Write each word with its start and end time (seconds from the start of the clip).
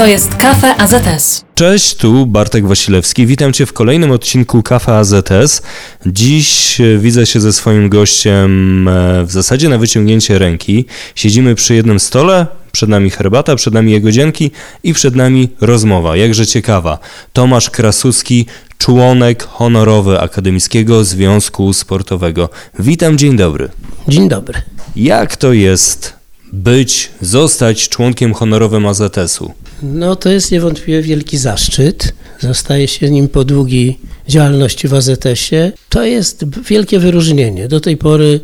To 0.00 0.06
jest 0.06 0.34
Kafe 0.34 0.76
AZS. 0.76 1.44
Cześć, 1.54 1.94
tu 1.94 2.26
Bartek 2.26 2.66
Wasilewski. 2.66 3.26
Witam 3.26 3.52
Cię 3.52 3.66
w 3.66 3.72
kolejnym 3.72 4.10
odcinku 4.10 4.62
Kafe 4.62 4.96
AZS. 4.96 5.62
Dziś 6.06 6.80
e, 6.80 6.98
widzę 6.98 7.26
się 7.26 7.40
ze 7.40 7.52
swoim 7.52 7.88
gościem 7.88 8.88
e, 8.88 9.24
w 9.24 9.32
zasadzie 9.32 9.68
na 9.68 9.78
wyciągnięcie 9.78 10.38
ręki. 10.38 10.84
Siedzimy 11.14 11.54
przy 11.54 11.74
jednym 11.74 12.00
stole, 12.00 12.46
przed 12.72 12.90
nami 12.90 13.10
herbata, 13.10 13.56
przed 13.56 13.74
nami 13.74 13.92
jego 13.92 14.12
dzienki 14.12 14.50
i 14.82 14.94
przed 14.94 15.16
nami 15.16 15.48
rozmowa, 15.60 16.16
jakże 16.16 16.46
ciekawa. 16.46 16.98
Tomasz 17.32 17.70
Krasuski, 17.70 18.46
członek 18.78 19.42
honorowy 19.42 20.20
Akademickiego 20.20 21.04
Związku 21.04 21.72
Sportowego. 21.72 22.48
Witam, 22.78 23.18
dzień 23.18 23.36
dobry. 23.36 23.68
Dzień 24.08 24.28
dobry. 24.28 24.62
Jak 24.96 25.36
to 25.36 25.52
jest 25.52 26.12
być, 26.52 27.10
zostać 27.20 27.88
członkiem 27.88 28.34
honorowym 28.34 28.86
AZS-u? 28.86 29.54
No 29.82 30.16
to 30.16 30.30
jest 30.30 30.52
niewątpliwie 30.52 31.02
wielki 31.02 31.38
zaszczyt. 31.38 32.12
Zostaje 32.40 32.88
się 32.88 33.10
nim 33.10 33.28
po 33.28 33.44
długiej 33.44 33.98
działalności 34.28 34.88
w 34.88 34.94
AZS-ie. 34.94 35.72
To 35.88 36.04
jest 36.04 36.44
wielkie 36.68 36.98
wyróżnienie. 36.98 37.68
Do 37.68 37.80
tej 37.80 37.96
pory 37.96 38.40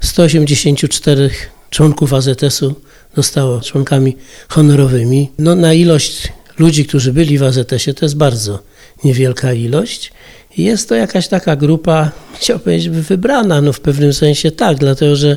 184 0.00 1.30
członków 1.70 2.12
AZS-u 2.12 2.74
zostało 3.16 3.60
członkami 3.60 4.16
honorowymi. 4.48 5.30
No 5.38 5.54
na 5.54 5.74
ilość 5.74 6.32
ludzi, 6.58 6.84
którzy 6.84 7.12
byli 7.12 7.38
w 7.38 7.42
AZS-ie 7.42 7.94
to 7.94 8.04
jest 8.04 8.16
bardzo 8.16 8.62
niewielka 9.04 9.52
ilość. 9.52 10.12
Jest 10.58 10.88
to 10.88 10.94
jakaś 10.94 11.28
taka 11.28 11.56
grupa, 11.56 12.10
chciałbym 12.34 12.64
powiedzieć, 12.64 12.88
wybrana, 12.88 13.60
no 13.60 13.72
w 13.72 13.80
pewnym 13.80 14.12
sensie 14.12 14.50
tak, 14.50 14.78
dlatego 14.78 15.16
że 15.16 15.36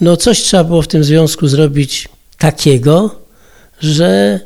no 0.00 0.16
coś 0.16 0.40
trzeba 0.42 0.64
było 0.64 0.82
w 0.82 0.88
tym 0.88 1.04
związku 1.04 1.48
zrobić 1.48 2.08
takiego, 2.38 3.20
że 3.80 4.40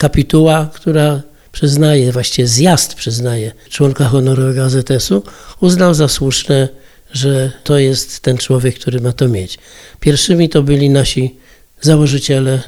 kapituła, 0.00 0.70
która 0.74 1.22
przyznaje, 1.52 2.12
właściwie 2.12 2.48
zjazd 2.48 2.94
przyznaje 2.94 3.52
członka 3.70 4.04
honorowego 4.04 4.64
AZS-u, 4.64 5.22
uznał 5.60 5.94
za 5.94 6.08
słuszne, 6.08 6.68
że 7.12 7.52
to 7.64 7.78
jest 7.78 8.20
ten 8.20 8.38
człowiek, 8.38 8.74
który 8.78 9.00
ma 9.00 9.12
to 9.12 9.28
mieć. 9.28 9.58
Pierwszymi 10.00 10.48
to 10.48 10.62
byli 10.62 10.90
nasi 10.90 11.36
założyciele, 11.80 12.62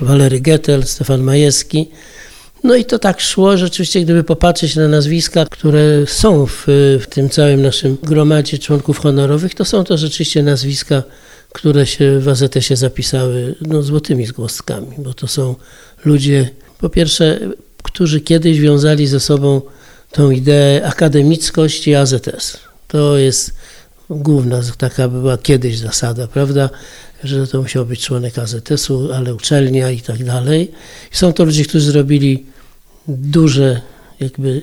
Walery 0.00 0.40
Gettel, 0.40 0.84
Stefan 0.84 1.22
Majewski. 1.22 1.88
No 2.64 2.74
i 2.74 2.84
to 2.84 2.98
tak 2.98 3.20
szło, 3.20 3.56
rzeczywiście, 3.56 4.00
gdyby 4.00 4.24
popatrzeć 4.24 4.76
na 4.76 4.88
nazwiska, 4.88 5.46
które 5.50 6.06
są 6.06 6.46
w, 6.46 6.64
w 7.00 7.06
tym 7.10 7.30
całym 7.30 7.62
naszym 7.62 7.98
gromadzie 8.02 8.58
członków 8.58 8.98
honorowych, 8.98 9.54
to 9.54 9.64
są 9.64 9.84
to 9.84 9.98
rzeczywiście 9.98 10.42
nazwiska, 10.42 11.02
które 11.52 11.86
się 11.86 12.18
w 12.20 12.28
AZS-ie 12.28 12.76
zapisały 12.76 13.54
no, 13.60 13.82
złotymi 13.82 14.26
zgłoskami, 14.26 14.96
bo 14.98 15.14
to 15.14 15.26
są 15.28 15.54
ludzie, 16.04 16.50
po 16.82 16.88
pierwsze, 16.88 17.40
którzy 17.82 18.20
kiedyś 18.20 18.60
wiązali 18.60 19.06
ze 19.06 19.20
sobą 19.20 19.62
tą 20.12 20.30
ideę 20.30 20.86
akademickość 20.86 21.88
i 21.88 21.94
AZS. 21.94 22.58
To 22.88 23.18
jest 23.18 23.54
główna 24.10 24.60
taka 24.78 25.08
była 25.08 25.38
kiedyś 25.38 25.78
zasada, 25.78 26.26
prawda, 26.26 26.70
że 27.24 27.46
to 27.46 27.62
musiał 27.62 27.86
być 27.86 28.00
członek 28.00 28.38
AZS-u, 28.38 29.12
ale 29.12 29.34
uczelnia 29.34 29.90
i 29.90 30.00
tak 30.00 30.24
dalej. 30.24 30.70
I 31.12 31.16
są 31.16 31.32
to 31.32 31.44
ludzie, 31.44 31.64
którzy 31.64 31.90
zrobili 31.90 32.46
duże 33.08 33.80
jakby 34.20 34.62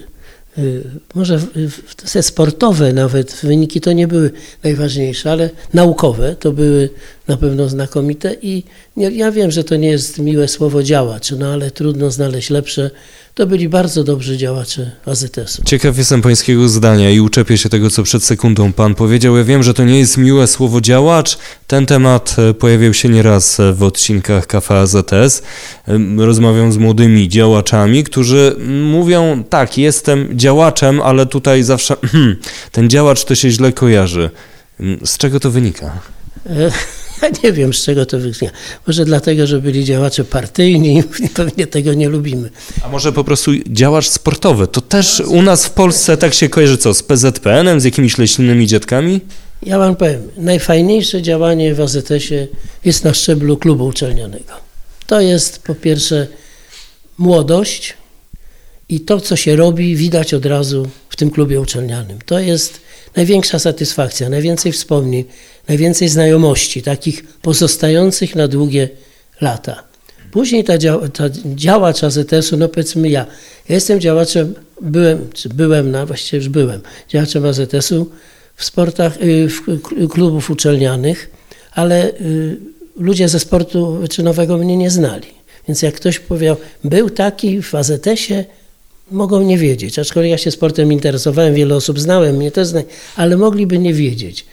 może 1.16 1.40
te 2.14 2.24
sportowe 2.24 2.94
nawet 2.94 3.40
wyniki 3.44 3.82
to 3.82 3.92
nie 3.92 4.08
były 4.08 4.32
najważniejsze, 4.64 5.32
ale 5.32 5.50
naukowe 5.74 6.36
to 6.36 6.52
były 6.52 6.90
na 7.28 7.38
pewno 7.38 7.70
znakomite 7.70 8.36
i 8.42 8.64
ja 8.98 9.32
wiem, 9.32 9.52
że 9.52 9.64
to 9.64 9.76
nie 9.76 9.90
jest 9.90 10.20
miłe 10.20 10.48
słowo 10.48 10.84
działacz, 10.84 11.32
no 11.32 11.48
ale 11.48 11.72
trudno 11.72 12.12
znaleźć 12.12 12.50
lepsze. 12.50 12.92
To 13.40 13.48
byli 13.48 13.70
bardzo 13.70 14.04
dobrzy 14.04 14.38
działacze 14.38 14.92
AZS-u. 15.06 15.64
Ciekaw 15.64 15.98
jestem 15.98 16.22
pańskiego 16.22 16.70
zdania 16.70 17.10
i 17.10 17.20
uczepię 17.20 17.58
się 17.58 17.70
tego, 17.70 17.90
co 17.90 18.04
przed 18.04 18.24
sekundą 18.24 18.74
pan 18.74 18.96
powiedział. 18.96 19.38
Ja 19.38 19.44
wiem, 19.44 19.64
że 19.64 19.74
to 19.74 19.84
nie 19.84 20.00
jest 20.00 20.18
miłe 20.18 20.48
słowo 20.48 20.82
działacz. 20.82 21.38
Ten 21.68 21.86
temat 21.86 22.36
e, 22.50 22.54
pojawiał 22.54 22.94
się 22.94 23.10
nieraz 23.10 23.60
e, 23.60 23.74
w 23.74 23.84
odcinkach 23.84 24.48
Kafe 24.48 24.80
AZS. 24.80 25.42
Rozmawiam 26.18 26.72
z 26.72 26.78
młodymi 26.78 27.30
działaczami, 27.30 28.04
którzy 28.04 28.56
mówią, 28.92 29.44
tak, 29.50 29.78
jestem 29.78 30.40
działaczem, 30.40 31.02
ale 31.02 31.26
tutaj 31.26 31.64
zawsze 31.64 31.96
ten 32.72 32.90
działacz 32.90 33.26
to 33.26 33.36
się 33.36 33.50
źle 33.50 33.74
kojarzy. 33.74 34.30
Z 35.06 35.18
czego 35.18 35.40
to 35.40 35.52
wynika? 35.52 36.00
Ja 37.22 37.30
nie 37.44 37.54
wiem, 37.54 37.74
z 37.74 37.84
czego 37.84 38.06
to 38.06 38.20
wynika. 38.20 38.46
Może 38.88 39.06
dlatego, 39.06 39.48
że 39.48 39.62
byli 39.62 39.86
działacze 39.86 40.24
partyjni 40.24 41.00
i 41.00 41.30
pewnie 41.30 41.68
tego 41.68 41.94
nie 41.94 42.10
lubimy. 42.10 42.50
A 42.84 42.90
może 42.90 43.14
po 43.14 43.24
prostu 43.24 43.52
działacz 43.68 44.08
sportowy? 44.08 44.68
To 44.68 44.82
też 44.82 45.20
u 45.20 45.42
nas 45.42 45.66
w 45.66 45.70
Polsce 45.70 46.18
tak 46.18 46.34
się 46.34 46.50
kojarzy 46.50 46.78
co? 46.78 46.94
Z 46.94 47.04
PZPN-em, 47.04 47.80
z 47.80 47.84
jakimiś 47.84 48.18
leśnymi 48.18 48.68
dziadkami? 48.68 49.22
Ja 49.64 49.80
wam 49.80 49.96
powiem, 49.96 50.22
najfajniejsze 50.38 51.22
działanie 51.22 51.76
w 51.76 51.82
AZS-ie 51.82 52.48
jest 52.86 53.04
na 53.04 53.14
szczeblu 53.14 53.58
klubu 53.58 53.86
uczelnianego. 53.86 54.54
To 55.08 55.22
jest 55.22 55.64
po 55.64 55.76
pierwsze 55.76 56.28
młodość 57.18 57.94
i 58.90 59.00
to, 59.00 59.22
co 59.22 59.36
się 59.36 59.56
robi, 59.56 59.96
widać 59.96 60.34
od 60.34 60.46
razu 60.46 60.88
tym 61.20 61.32
klubie 61.32 61.62
uczelnianym. 61.62 62.20
To 62.26 62.40
jest 62.40 62.82
największa 63.16 63.60
satysfakcja, 63.60 64.30
najwięcej 64.30 64.72
wspomnień, 64.72 65.24
najwięcej 65.68 66.10
znajomości, 66.10 66.82
takich 66.82 67.24
pozostających 67.42 68.36
na 68.36 68.48
długie 68.48 68.90
lata. 69.42 69.84
Później 70.32 70.64
ta, 70.64 70.78
dzia 70.78 70.98
ta 71.14 71.24
działacz 71.56 72.04
AZS-u, 72.04 72.58
no 72.58 72.70
powiedzmy 72.70 73.10
ja, 73.10 73.26
ja 73.70 73.76
jestem 73.76 74.00
działaczem, 74.00 74.54
byłem, 74.82 75.30
czy 75.34 75.50
byłem, 75.50 75.92
no 75.92 76.06
właściwie 76.06 76.38
już 76.38 76.50
byłem, 76.50 76.82
działaczem 77.10 77.46
AZS-u 77.46 78.10
w 78.56 78.64
sportach, 78.64 79.22
y, 79.22 79.50
w 79.50 79.62
klubów 80.10 80.50
uczelnianych, 80.50 81.30
ale 81.72 82.12
y, 82.12 82.58
ludzie 82.96 83.30
ze 83.30 83.40
sportu 83.40 83.92
wyczynowego 83.92 84.58
mnie 84.58 84.78
nie 84.78 84.90
znali. 84.90 85.28
Więc 85.68 85.82
jak 85.82 85.96
ktoś 85.96 86.20
powiedział, 86.20 86.58
był 86.84 87.10
taki 87.10 87.62
w 87.62 87.76
AZS-ie, 87.76 88.46
mogą 89.12 89.42
nie 89.42 89.58
wiedzieć. 89.58 90.00
Aczkolwiek 90.00 90.32
ja 90.32 90.38
się 90.38 90.52
sportem 90.52 90.92
interesowałem, 90.92 91.54
wiele 91.54 91.76
osób 91.76 92.00
znałem, 92.00 92.36
mnie 92.36 92.52
też 92.52 92.68
zna, 92.68 92.82
ale 93.16 93.38
mogliby 93.38 93.80
nie 93.80 93.94
wiedzieć. 93.94 94.46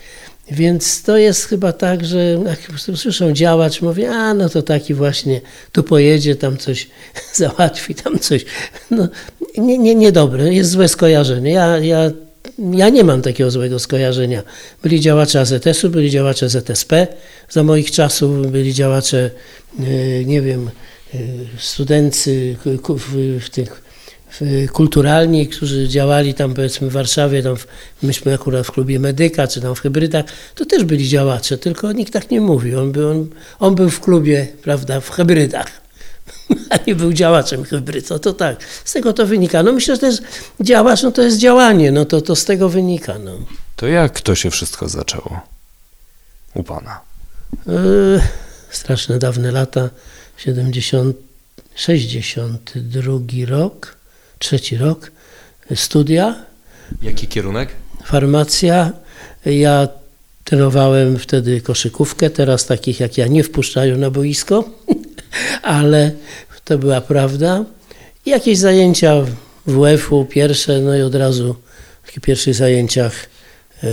Więc 0.50 1.02
to 1.02 1.16
jest 1.16 1.44
chyba 1.44 1.72
tak, 1.72 2.04
że 2.04 2.18
jak 2.46 2.80
słyszą 2.96 3.32
działacz, 3.32 3.82
mówię, 3.82 4.10
a 4.10 4.34
no 4.34 4.48
to 4.48 4.62
taki 4.62 4.94
właśnie 4.94 5.40
tu 5.72 5.82
pojedzie, 5.82 6.36
tam 6.36 6.56
coś 6.56 6.88
załatwi, 7.34 7.94
tam 7.94 8.18
coś. 8.18 8.44
No, 8.90 9.08
nie, 9.58 9.78
nie, 9.78 9.94
niedobre, 9.94 10.54
jest 10.54 10.70
złe 10.70 10.88
skojarzenie. 10.88 11.50
Ja, 11.50 11.78
ja, 11.78 12.10
ja 12.58 12.88
nie 12.88 13.04
mam 13.04 13.22
takiego 13.22 13.50
złego 13.50 13.78
skojarzenia. 13.78 14.42
Byli 14.82 15.00
działacze 15.00 15.40
AZS-u, 15.40 15.90
byli 15.90 16.10
działacze 16.10 16.48
ZSP 16.48 16.92
za 17.50 17.62
moich 17.62 17.90
czasów, 17.90 18.50
byli 18.50 18.74
działacze, 18.74 19.30
e, 19.80 20.24
nie 20.24 20.42
wiem, 20.42 20.70
e, 21.14 21.18
studency 21.58 22.56
w 23.40 23.50
tych 23.50 23.85
kulturalni, 24.72 25.48
którzy 25.48 25.88
działali 25.88 26.34
tam 26.34 26.54
powiedzmy 26.54 26.90
w 26.90 26.92
Warszawie, 26.92 27.42
tam 27.42 27.56
w, 27.56 27.66
myśmy 28.02 28.34
akurat 28.34 28.66
w 28.66 28.70
klubie 28.70 28.98
Medyka, 28.98 29.48
czy 29.48 29.60
tam 29.60 29.74
w 29.74 29.80
Hybrydach, 29.80 30.24
to 30.54 30.64
też 30.64 30.84
byli 30.84 31.08
działacze, 31.08 31.58
tylko 31.58 31.92
nikt 31.92 32.12
tak 32.12 32.30
nie 32.30 32.40
mówi. 32.40 32.74
On 32.74 32.92
był, 32.92 33.10
on, 33.10 33.28
on 33.58 33.74
był 33.74 33.90
w 33.90 34.00
klubie, 34.00 34.46
prawda, 34.62 35.00
w 35.00 35.10
Hybrydach, 35.10 35.66
a 36.70 36.78
nie 36.86 36.94
był 36.94 37.12
działaczem 37.12 37.64
hybryd. 37.64 38.10
No 38.10 38.18
to 38.18 38.32
tak, 38.32 38.56
z 38.84 38.92
tego 38.92 39.12
to 39.12 39.26
wynika. 39.26 39.62
No 39.62 39.72
myślę, 39.72 39.94
że 39.94 40.00
to 40.00 40.06
jest 40.06 40.22
działacz, 40.60 41.02
no 41.02 41.12
to 41.12 41.22
jest 41.22 41.38
działanie, 41.38 41.92
no 41.92 42.04
to, 42.04 42.20
to 42.20 42.36
z 42.36 42.44
tego 42.44 42.68
wynika. 42.68 43.18
No. 43.18 43.32
To 43.76 43.86
jak 43.86 44.20
to 44.20 44.34
się 44.34 44.50
wszystko 44.50 44.88
zaczęło 44.88 45.40
u 46.54 46.62
Pana? 46.62 47.00
Yy, 47.66 48.20
straszne 48.70 49.18
dawne 49.18 49.52
lata, 49.52 49.90
70, 50.36 51.16
62 51.74 53.46
rok 53.46 53.96
trzeci 54.38 54.76
rok 54.76 55.12
studia. 55.74 56.34
Jaki 57.02 57.28
kierunek? 57.28 57.68
Farmacja. 58.04 58.92
Ja 59.46 59.88
trenowałem 60.44 61.18
wtedy 61.18 61.60
koszykówkę, 61.60 62.30
teraz 62.30 62.66
takich 62.66 63.00
jak 63.00 63.18
ja 63.18 63.26
nie 63.26 63.44
wpuszczają 63.44 63.98
na 63.98 64.10
boisko, 64.10 64.64
ale 65.62 66.12
to 66.64 66.78
była 66.78 67.00
prawda. 67.00 67.64
Jakieś 68.26 68.58
zajęcia 68.58 69.14
WF-u 69.66 70.24
pierwsze, 70.24 70.80
no 70.80 70.96
i 70.96 71.02
od 71.02 71.14
razu 71.14 71.56
w 72.02 72.20
pierwszych 72.20 72.54
zajęciach 72.54 73.26
yy, 73.82 73.90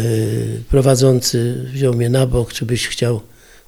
prowadzący 0.70 1.66
wziął 1.74 1.94
mnie 1.94 2.10
na 2.10 2.26
bok, 2.26 2.54
czy 2.54 2.66
byś 2.66 2.88
chciał 2.88 3.22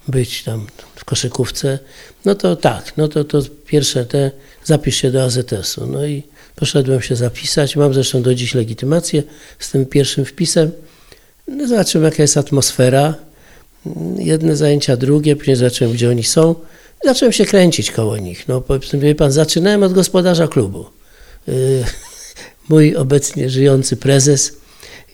być 0.08 0.44
tam 0.44 0.68
w 0.96 1.06
koszykówce. 1.06 1.80
No 2.26 2.36
to 2.36 2.56
tak, 2.56 2.98
no 2.98 3.08
to, 3.08 3.24
to 3.24 3.42
pierwsze 3.66 4.06
te, 4.06 4.32
zapisz 4.64 4.96
się 4.96 5.12
do 5.12 5.24
AZS-u. 5.24 5.88
No 5.88 6.06
i 6.06 6.24
Poszedłem 6.56 7.02
się 7.02 7.16
zapisać, 7.16 7.76
mam 7.76 7.94
zresztą 7.94 8.22
do 8.22 8.36
dziś 8.36 8.54
legitymację 8.54 9.24
z 9.60 9.72
tym 9.72 9.86
pierwszym 9.86 10.26
wpisem. 10.26 10.72
No, 11.48 11.68
zobaczymy, 11.68 12.06
jaka 12.06 12.24
jest 12.24 12.38
atmosfera. 12.38 13.14
Jedne 14.18 14.56
zajęcia, 14.56 14.98
drugie, 14.98 15.36
później 15.36 15.56
zobaczyłem, 15.56 15.94
gdzie 15.94 16.10
oni 16.10 16.24
są. 16.24 16.56
Zacząłem 17.04 17.34
się 17.34 17.46
kręcić 17.46 17.92
koło 17.92 18.18
nich. 18.18 18.48
No, 18.48 18.62
powiedzmy, 18.62 19.00
wie 19.00 19.16
pan, 19.16 19.32
zaczynałem 19.32 19.84
od 19.84 19.94
gospodarza 19.94 20.48
klubu. 20.48 20.86
Y, 21.50 21.84
mój 22.70 22.96
obecnie 22.96 23.50
żyjący 23.50 23.98
prezes, 23.98 24.54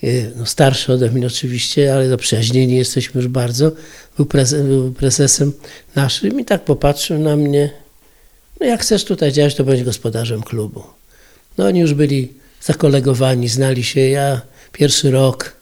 y, 0.04 0.32
no 0.36 0.46
starszy 0.46 0.94
ode 0.94 1.12
mnie 1.12 1.28
oczywiście, 1.28 1.94
ale 1.94 2.10
zaprzyjaźnieni 2.10 2.76
jesteśmy 2.76 3.22
już 3.22 3.28
bardzo, 3.28 3.72
był, 4.18 4.28
był 4.64 4.92
prezesem 4.92 5.54
naszym 5.96 6.40
i 6.40 6.46
tak 6.46 6.66
popatrzył 6.66 7.20
na 7.20 7.36
mnie. 7.36 7.70
No 8.60 8.66
jak 8.66 8.82
chcesz 8.82 9.06
tutaj 9.06 9.32
działać, 9.32 9.56
to 9.56 9.64
bądź 9.64 9.84
gospodarzem 9.84 10.44
klubu. 10.44 10.84
No 11.62 11.68
oni 11.68 11.80
już 11.80 11.94
byli 11.94 12.34
zakolegowani, 12.62 13.48
znali 13.48 13.84
się, 13.84 14.00
ja 14.00 14.42
pierwszy 14.72 15.12
rok, 15.12 15.56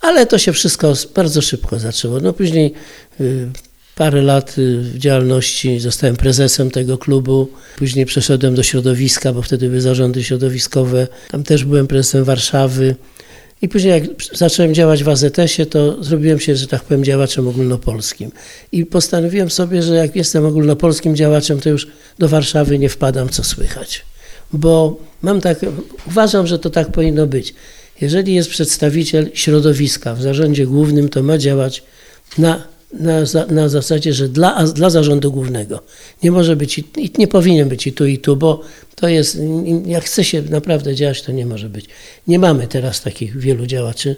ale 0.00 0.26
to 0.26 0.38
się 0.38 0.52
wszystko 0.52 0.94
bardzo 1.14 1.42
szybko 1.42 1.78
zaczęło. 1.78 2.20
No 2.20 2.32
później 2.32 2.72
y, 3.20 3.48
parę 3.94 4.22
lat 4.22 4.58
y, 4.58 4.78
w 4.80 4.98
działalności 4.98 5.80
zostałem 5.80 6.16
prezesem 6.16 6.70
tego 6.70 6.98
klubu. 6.98 7.48
Później 7.76 8.06
przeszedłem 8.06 8.54
do 8.54 8.62
środowiska, 8.62 9.32
bo 9.32 9.42
wtedy 9.42 9.68
były 9.68 9.80
zarządy 9.80 10.24
środowiskowe. 10.24 11.08
Tam 11.30 11.42
też 11.42 11.64
byłem 11.64 11.86
prezesem 11.86 12.24
Warszawy. 12.24 12.96
I 13.62 13.68
później 13.68 13.92
jak 13.92 14.04
zacząłem 14.32 14.74
działać 14.74 15.04
w 15.04 15.08
AZS-ie, 15.08 15.66
to 15.66 16.04
zrobiłem 16.04 16.40
się, 16.40 16.56
że 16.56 16.66
tak 16.66 16.84
powiem, 16.84 17.04
działaczem 17.04 17.48
ogólnopolskim. 17.48 18.30
I 18.72 18.86
postanowiłem 18.86 19.50
sobie, 19.50 19.82
że 19.82 19.94
jak 19.94 20.16
jestem 20.16 20.46
ogólnopolskim 20.46 21.16
działaczem, 21.16 21.60
to 21.60 21.68
już 21.68 21.86
do 22.18 22.28
Warszawy 22.28 22.78
nie 22.78 22.88
wpadam, 22.88 23.28
co 23.28 23.44
słychać. 23.44 24.04
Bo 24.52 24.96
mam 25.22 25.40
tak, 25.40 25.58
uważam, 26.06 26.46
że 26.46 26.58
to 26.58 26.70
tak 26.70 26.92
powinno 26.92 27.26
być. 27.26 27.54
Jeżeli 28.00 28.34
jest 28.34 28.50
przedstawiciel 28.50 29.30
środowiska 29.34 30.14
w 30.14 30.22
zarządzie 30.22 30.66
głównym, 30.66 31.08
to 31.08 31.22
ma 31.22 31.38
działać 31.38 31.82
na, 32.38 32.62
na, 32.92 33.20
na 33.50 33.68
zasadzie, 33.68 34.12
że 34.12 34.28
dla, 34.28 34.64
dla 34.64 34.90
zarządu 34.90 35.32
głównego. 35.32 35.82
Nie 36.22 36.30
może 36.30 36.56
być 36.56 36.78
i 36.78 36.84
nie 37.18 37.28
powinien 37.28 37.68
być 37.68 37.86
i 37.86 37.92
tu, 37.92 38.06
i 38.06 38.18
tu, 38.18 38.36
bo 38.36 38.62
to 38.94 39.08
jest, 39.08 39.38
jak 39.86 40.04
chce 40.04 40.24
się 40.24 40.42
naprawdę 40.42 40.94
działać, 40.94 41.22
to 41.22 41.32
nie 41.32 41.46
może 41.46 41.68
być. 41.68 41.86
Nie 42.26 42.38
mamy 42.38 42.66
teraz 42.66 43.02
takich 43.02 43.38
wielu 43.38 43.66
działaczy, 43.66 44.16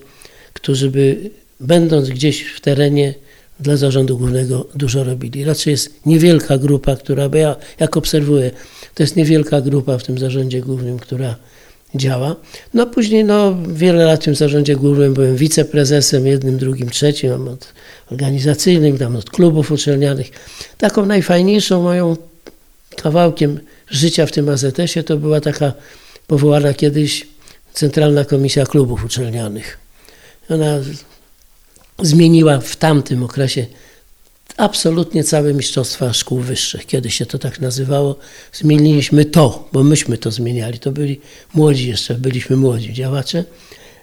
którzy 0.52 0.90
by, 0.90 1.30
będąc 1.60 2.08
gdzieś 2.08 2.42
w 2.42 2.60
terenie, 2.60 3.14
dla 3.60 3.76
zarządu 3.76 4.18
głównego 4.18 4.66
dużo 4.74 5.04
robili. 5.04 5.44
Raczej 5.44 5.70
jest 5.70 6.06
niewielka 6.06 6.58
grupa, 6.58 6.96
która, 6.96 7.28
bo 7.28 7.36
ja 7.36 7.56
jak 7.78 7.96
obserwuję, 7.96 8.50
to 8.94 9.02
jest 9.02 9.16
niewielka 9.16 9.60
grupa 9.60 9.98
w 9.98 10.04
tym 10.04 10.18
zarządzie 10.18 10.60
głównym, 10.60 10.98
która 10.98 11.36
działa. 11.94 12.36
No 12.74 12.86
później 12.86 13.24
no, 13.24 13.56
wiele 13.68 14.04
lat 14.04 14.20
w 14.20 14.24
tym 14.24 14.34
zarządzie 14.34 14.76
głównym 14.76 15.14
byłem 15.14 15.36
wiceprezesem, 15.36 16.26
jednym, 16.26 16.58
drugim, 16.58 16.90
trzecim, 16.90 17.48
od 17.48 17.72
organizacyjnym, 18.12 18.98
tam 18.98 19.16
od 19.16 19.30
klubów 19.30 19.70
uczelnianych. 19.72 20.30
Taką 20.78 21.06
najfajniejszą 21.06 21.82
moją 21.82 22.16
kawałkiem 22.96 23.60
życia 23.90 24.26
w 24.26 24.32
tym 24.32 24.48
AZS-ie 24.48 25.02
to 25.04 25.16
była 25.16 25.40
taka 25.40 25.72
powołana 26.26 26.74
kiedyś 26.74 27.26
Centralna 27.72 28.24
Komisja 28.24 28.66
Klubów 28.66 29.04
Uczelnianych. 29.04 29.78
Ona 30.50 30.78
zmieniła 32.02 32.58
w 32.58 32.76
tamtym 32.76 33.22
okresie 33.22 33.66
absolutnie 34.56 35.24
całe 35.24 35.54
mistrzostwa 35.54 36.12
szkół 36.12 36.38
wyższych. 36.38 36.86
Kiedyś 36.86 37.14
się 37.14 37.26
to 37.26 37.38
tak 37.38 37.60
nazywało. 37.60 38.16
Zmieniliśmy 38.52 39.24
to, 39.24 39.68
bo 39.72 39.84
myśmy 39.84 40.18
to 40.18 40.30
zmieniali. 40.30 40.78
To 40.78 40.92
byli 40.92 41.20
młodzi 41.54 41.88
jeszcze, 41.88 42.14
byliśmy 42.14 42.56
młodzi 42.56 42.92
działacze. 42.92 43.44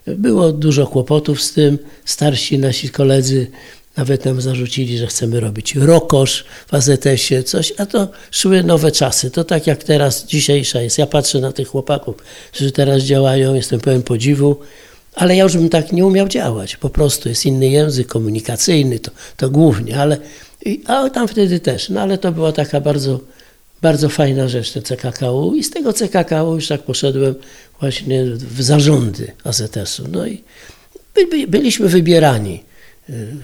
Było 0.08 0.52
dużo 0.52 0.88
kłopotów 0.88 1.42
z 1.42 1.54
tym. 1.54 1.78
Starsi 2.06 2.60
nasi 2.60 2.90
koledzy 2.90 3.48
nawet 3.98 4.26
nam 4.26 4.42
zarzucili, 4.42 4.98
że 4.98 5.08
chcemy 5.08 5.40
robić 5.40 5.76
rokosz 5.76 6.46
w 6.68 6.74
AZS-ie, 6.74 7.44
coś, 7.44 7.74
a 7.78 7.86
to 7.86 8.08
szły 8.32 8.64
nowe 8.64 8.92
czasy. 8.92 9.32
To 9.32 9.44
tak 9.44 9.68
jak 9.68 9.84
teraz, 9.84 10.26
dzisiejsza 10.26 10.82
jest. 10.82 10.98
Ja 10.98 11.08
patrzę 11.08 11.40
na 11.40 11.52
tych 11.52 11.68
chłopaków, 11.68 12.16
którzy 12.52 12.72
teraz 12.72 13.04
działają, 13.04 13.54
jestem 13.54 13.80
pełen 13.80 14.04
podziwu, 14.04 14.60
ale 15.16 15.36
ja 15.36 15.44
już 15.44 15.58
bym 15.58 15.70
tak 15.70 15.92
nie 15.92 16.06
umiał 16.06 16.28
działać. 16.28 16.76
Po 16.76 16.90
prostu 16.90 17.30
jest 17.30 17.46
inny 17.46 17.68
język 17.68 18.08
komunikacyjny, 18.08 19.00
to, 19.00 19.12
to 19.38 19.50
głównie, 19.50 19.98
ale 19.98 20.18
a 20.86 21.10
tam 21.10 21.28
wtedy 21.28 21.60
też. 21.60 21.90
No 21.90 22.02
ale 22.02 22.18
to 22.18 22.32
była 22.32 22.52
taka 22.52 22.82
bardzo, 22.82 23.20
bardzo 23.82 24.10
fajna 24.10 24.48
rzecz, 24.48 24.72
te 24.72 24.82
CKKU 24.82 25.56
i 25.56 25.64
z 25.64 25.70
tego 25.70 25.94
CKKU 25.94 26.56
już 26.56 26.68
tak 26.68 26.82
poszedłem 26.82 27.36
właśnie 27.80 28.26
w 28.26 28.62
zarządy 28.62 29.32
AZS-u. 29.44 30.04
No 30.12 30.28
i 30.28 30.44
by, 31.16 31.48
byliśmy 31.48 31.90
wybierani. 31.90 32.64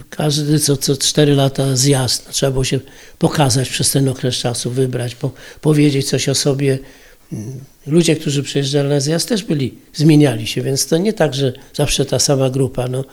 Każdy 0.10 0.60
co, 0.60 0.78
co 0.78 0.98
4 0.98 1.36
lata 1.36 1.76
zjazd, 1.76 2.24
no, 2.28 2.34
trzeba 2.34 2.52
było 2.52 2.64
się 2.64 2.80
pokazać 3.20 3.70
przez 3.70 3.92
ten 3.92 4.10
okres 4.10 4.36
czasu, 4.36 4.72
wybrać, 4.72 5.16
po, 5.16 5.32
powiedzieć 5.62 6.10
coś 6.10 6.30
o 6.30 6.36
sobie. 6.36 6.80
Ludzie, 7.88 8.16
którzy 8.16 8.44
przyjeżdżali 8.44 8.90
na 8.90 9.00
zjazd 9.00 9.30
też 9.30 9.44
byli, 9.44 9.74
zmieniali 9.94 10.48
się, 10.48 10.62
więc 10.62 10.88
to 10.88 10.98
nie 10.98 11.14
tak, 11.14 11.34
że 11.34 11.54
zawsze 11.74 12.06
ta 12.06 12.20
sama 12.20 12.50
grupa. 12.50 12.88
No. 12.88 13.04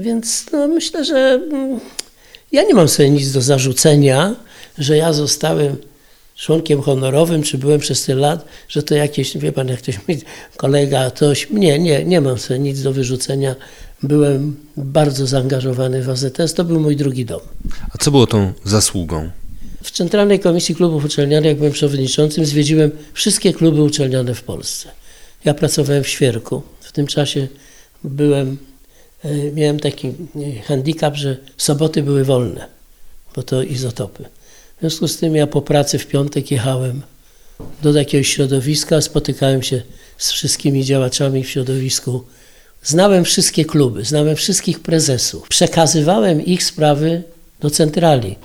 Więc 0.00 0.46
no, 0.52 0.68
myślę, 0.68 1.04
że 1.04 1.40
ja 2.52 2.62
nie 2.62 2.74
mam 2.74 2.88
sobie 2.88 3.10
nic 3.10 3.32
do 3.32 3.40
zarzucenia, 3.40 4.34
że 4.78 4.96
ja 4.96 5.12
zostałem 5.12 5.76
członkiem 6.36 6.82
honorowym, 6.82 7.42
czy 7.42 7.58
byłem 7.58 7.80
przez 7.80 8.04
tyle 8.04 8.20
lat, 8.20 8.44
że 8.68 8.82
to 8.82 8.94
jakieś, 8.94 9.38
wie 9.38 9.52
pan, 9.52 9.68
jak 9.68 9.78
ktoś 9.78 10.08
mi, 10.08 10.18
kolega, 10.56 11.10
ktoś, 11.10 11.50
nie, 11.50 11.78
nie, 11.78 12.04
nie 12.04 12.20
mam 12.20 12.38
sobie 12.38 12.60
nic 12.60 12.82
do 12.82 12.92
wyrzucenia. 12.92 13.54
Byłem 14.02 14.56
bardzo 14.76 15.26
zaangażowany 15.26 16.02
w 16.02 16.10
AZS, 16.10 16.54
to 16.54 16.64
był 16.64 16.80
mój 16.80 16.96
drugi 16.96 17.24
dom. 17.24 17.40
A 17.94 17.98
co 17.98 18.10
było 18.10 18.26
tą 18.26 18.52
zasługą? 18.64 19.30
W 19.82 19.90
Centralnej 19.90 20.40
Komisji 20.40 20.74
Klubów 20.74 21.04
Uczelnianych, 21.04 21.48
jak 21.48 21.56
byłem 21.56 21.72
przewodniczącym, 21.72 22.46
zwiedziłem 22.46 22.90
wszystkie 23.12 23.52
kluby 23.52 23.82
uczelniane 23.82 24.34
w 24.34 24.42
Polsce. 24.42 24.88
Ja 25.44 25.54
pracowałem 25.54 26.04
w 26.04 26.08
Świerku. 26.08 26.62
W 26.80 26.92
tym 26.92 27.06
czasie 27.06 27.48
byłem 28.04 28.58
E, 29.24 29.52
miałem 29.52 29.80
taki 29.80 30.08
e, 30.08 30.12
handicap, 30.62 31.16
że 31.16 31.36
soboty 31.56 32.02
były 32.02 32.24
wolne, 32.24 32.66
bo 33.36 33.42
to 33.42 33.62
izotopy. 33.62 34.24
W 34.76 34.80
związku 34.80 35.08
z 35.08 35.16
tym 35.16 35.36
ja 35.36 35.46
po 35.46 35.62
pracy 35.62 35.98
w 35.98 36.06
piątek 36.06 36.50
jechałem 36.50 37.02
do 37.82 37.92
jakiegoś 37.92 38.28
środowiska, 38.28 39.00
spotykałem 39.00 39.62
się 39.62 39.82
z 40.18 40.32
wszystkimi 40.32 40.84
działaczami 40.84 41.44
w 41.44 41.50
środowisku. 41.50 42.24
Znałem 42.82 43.24
wszystkie 43.24 43.64
kluby, 43.64 44.04
znałem 44.04 44.36
wszystkich 44.36 44.80
prezesów. 44.80 45.48
Przekazywałem 45.48 46.44
ich 46.44 46.64
sprawy 46.64 47.22
do 47.60 47.70
centrali. 47.70 48.36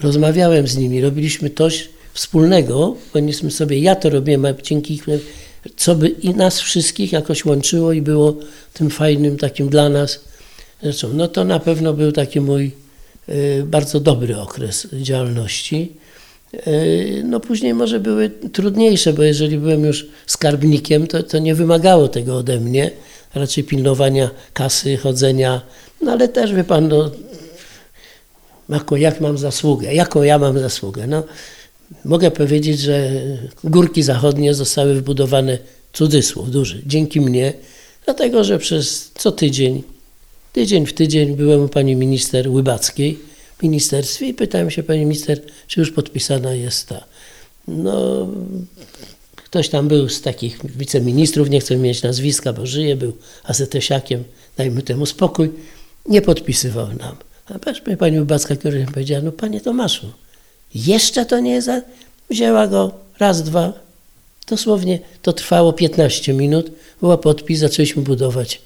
Rozmawiałem 0.00 0.68
z 0.68 0.76
nimi, 0.76 1.00
robiliśmy 1.00 1.50
coś 1.50 1.88
wspólnego, 2.14 2.96
ponieśmy 3.12 3.50
sobie, 3.50 3.78
ja 3.78 3.94
to 3.94 4.10
robiłem, 4.10 4.44
a 4.44 4.52
dzięki 4.52 5.00
co 5.76 5.94
by 5.94 6.08
i 6.08 6.34
nas 6.34 6.60
wszystkich 6.60 7.12
jakoś 7.12 7.44
łączyło 7.44 7.92
i 7.92 8.02
było 8.02 8.36
tym 8.72 8.90
fajnym 8.90 9.36
takim 9.36 9.68
dla 9.68 9.88
nas 9.88 10.20
rzeczą. 10.82 11.12
No 11.12 11.28
to 11.28 11.44
na 11.44 11.60
pewno 11.60 11.92
był 11.92 12.12
taki 12.12 12.40
mój 12.40 12.70
y, 13.28 13.62
bardzo 13.66 14.00
dobry 14.00 14.38
okres 14.38 14.86
działalności. 14.92 15.92
Y, 16.66 17.22
no 17.24 17.40
później 17.40 17.74
może 17.74 18.00
były 18.00 18.30
trudniejsze, 18.52 19.12
bo 19.12 19.22
jeżeli 19.22 19.58
byłem 19.58 19.84
już 19.84 20.06
skarbnikiem, 20.26 21.06
to, 21.06 21.22
to 21.22 21.38
nie 21.38 21.54
wymagało 21.54 22.08
tego 22.08 22.36
ode 22.36 22.60
mnie, 22.60 22.90
raczej 23.34 23.64
pilnowania 23.64 24.30
kasy, 24.52 24.96
chodzenia, 24.96 25.60
no 26.02 26.12
ale 26.12 26.28
też 26.28 26.52
wie 26.52 26.64
pan, 26.64 26.88
no, 26.88 27.10
jaką, 28.68 28.96
jak 28.96 29.20
mam 29.20 29.38
zasługę, 29.38 29.94
jaką 29.94 30.22
ja 30.22 30.38
mam 30.38 30.58
zasługę. 30.58 31.06
No, 31.06 31.22
Mogę 32.04 32.30
powiedzieć, 32.30 32.80
że 32.80 33.10
górki 33.64 34.02
zachodnie 34.02 34.54
zostały 34.54 34.94
wybudowane, 34.94 35.58
cudzysłów 35.92 36.50
duży, 36.50 36.82
dzięki 36.86 37.20
mnie, 37.20 37.52
dlatego 38.04 38.44
że 38.44 38.58
przez 38.58 39.10
co 39.14 39.32
tydzień, 39.32 39.82
tydzień 40.52 40.86
w 40.86 40.92
tydzień 40.92 41.36
byłem 41.36 41.64
u 41.64 41.68
pani 41.68 41.96
minister 41.96 42.50
Łybackiej 42.50 43.18
w 43.58 43.62
ministerstwie 43.62 44.26
i 44.26 44.34
pytałem 44.34 44.70
się 44.70 44.82
pani 44.82 45.00
minister, 45.00 45.40
czy 45.66 45.80
już 45.80 45.90
podpisana 45.90 46.54
jest 46.54 46.88
ta. 46.88 47.04
No, 47.68 48.28
ktoś 49.36 49.68
tam 49.68 49.88
był 49.88 50.08
z 50.08 50.22
takich 50.22 50.58
wiceministrów, 50.76 51.50
nie 51.50 51.60
chcę 51.60 51.76
mieć 51.76 52.02
nazwiska, 52.02 52.52
bo 52.52 52.66
żyje, 52.66 52.96
był 52.96 53.12
azetesiakiem, 53.44 54.24
dajmy 54.56 54.82
temu 54.82 55.06
spokój, 55.06 55.50
nie 56.08 56.22
podpisywał 56.22 56.88
nam. 56.88 57.16
A 57.46 57.58
patrz, 57.58 57.82
pani 57.98 58.18
Łybacka, 58.18 58.56
która 58.56 58.86
powiedziała, 58.86 59.22
no 59.22 59.32
panie 59.32 59.60
Tomaszu, 59.60 60.12
jeszcze 60.74 61.26
to 61.26 61.40
nie 61.40 61.62
za... 61.62 61.82
Wzięła 62.30 62.66
go 62.66 62.94
raz, 63.18 63.42
dwa. 63.42 63.72
Dosłownie 64.48 64.98
to 65.22 65.32
trwało 65.32 65.72
15 65.72 66.34
minut. 66.34 66.70
Była 67.00 67.18
podpis, 67.18 67.58
zaczęliśmy 67.58 68.02
budować 68.02 68.60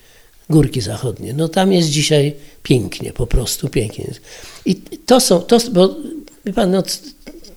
Górki 0.50 0.80
Zachodnie. 0.80 1.32
No 1.32 1.48
tam 1.48 1.72
jest 1.72 1.88
dzisiaj 1.88 2.34
pięknie, 2.62 3.12
po 3.12 3.26
prostu 3.26 3.68
pięknie. 3.68 4.14
I 4.66 4.76
to 5.06 5.20
są, 5.20 5.40
to, 5.40 5.58
bo 5.72 5.96
wie 6.46 6.52
pan, 6.52 6.70
no, 6.70 6.82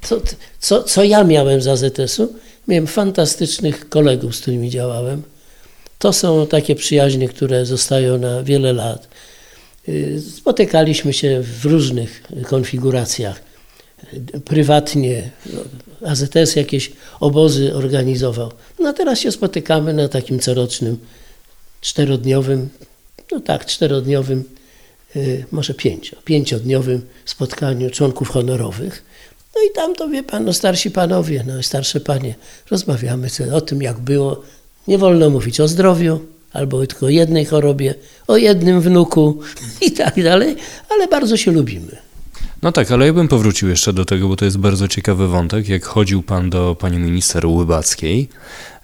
co, 0.02 0.22
co, 0.60 0.84
co 0.84 1.04
ja 1.04 1.24
miałem 1.24 1.62
z 1.62 1.68
AZS-u? 1.68 2.34
Miałem 2.68 2.88
fantastycznych 2.88 3.90
kolegów, 3.90 4.36
z 4.36 4.42
którymi 4.42 4.70
działałem. 4.70 5.22
To 6.00 6.14
są 6.14 6.48
takie 6.48 6.76
przyjaźnie, 6.76 7.30
które 7.30 7.66
zostają 7.66 8.18
na 8.18 8.44
wiele 8.44 8.74
lat. 8.74 9.08
Y, 9.90 10.22
spotykaliśmy 10.38 11.14
się 11.14 11.42
w 11.42 11.66
różnych 11.66 12.24
konfiguracjach 12.50 13.42
prywatnie. 14.46 15.32
No, 15.54 15.62
AZS 16.10 16.56
jakieś 16.56 16.92
obozy 17.20 17.76
organizował. 17.76 18.52
No 18.80 18.90
a 18.90 18.94
teraz 18.94 19.20
się 19.20 19.32
spotykamy 19.32 19.94
na 19.94 20.08
takim 20.08 20.40
corocznym, 20.40 20.98
czterodniowym, 21.82 22.70
no 23.32 23.40
tak, 23.40 23.66
czterodniowym, 23.66 24.44
y, 25.16 25.46
może 25.52 25.74
pięcio, 25.74 26.18
pięciodniowym 26.26 27.02
spotkaniu 27.26 27.90
członków 27.90 28.30
honorowych. 28.30 29.04
No 29.56 29.62
i 29.62 29.76
tam 29.76 29.96
to 29.96 30.10
wie 30.10 30.24
pan, 30.24 30.46
no 30.46 30.54
starsi 30.54 30.92
panowie, 30.92 31.44
no 31.48 31.64
starsze 31.64 32.00
panie, 32.00 32.36
rozmawiamy 32.72 33.28
o 33.54 33.62
tym, 33.62 33.82
jak 33.82 34.00
było. 34.00 34.42
Nie 34.88 34.98
wolno 34.98 35.30
mówić 35.30 35.60
o 35.60 35.68
zdrowiu, 35.68 36.20
albo 36.54 36.88
tylko 36.88 37.10
jednej 37.10 37.46
chorobie, 37.46 37.96
o 38.28 38.38
jednym 38.38 38.82
wnuku 38.82 39.40
i 39.88 39.92
tak 39.92 40.24
dalej, 40.24 40.56
ale 40.90 41.08
bardzo 41.08 41.38
się 41.38 41.52
lubimy. 41.52 41.98
No 42.62 42.72
tak, 42.72 42.92
ale 42.92 43.06
ja 43.06 43.14
bym 43.14 43.28
powrócił 43.28 43.70
jeszcze 43.70 43.94
do 43.94 44.06
tego, 44.06 44.28
bo 44.28 44.36
to 44.36 44.46
jest 44.46 44.58
bardzo 44.58 44.88
ciekawy 44.88 45.28
wątek, 45.28 45.70
jak 45.70 45.86
chodził 45.86 46.24
pan 46.24 46.50
do 46.50 46.76
pani 46.80 46.98
minister 46.98 47.46
Łybackiej. 47.46 48.30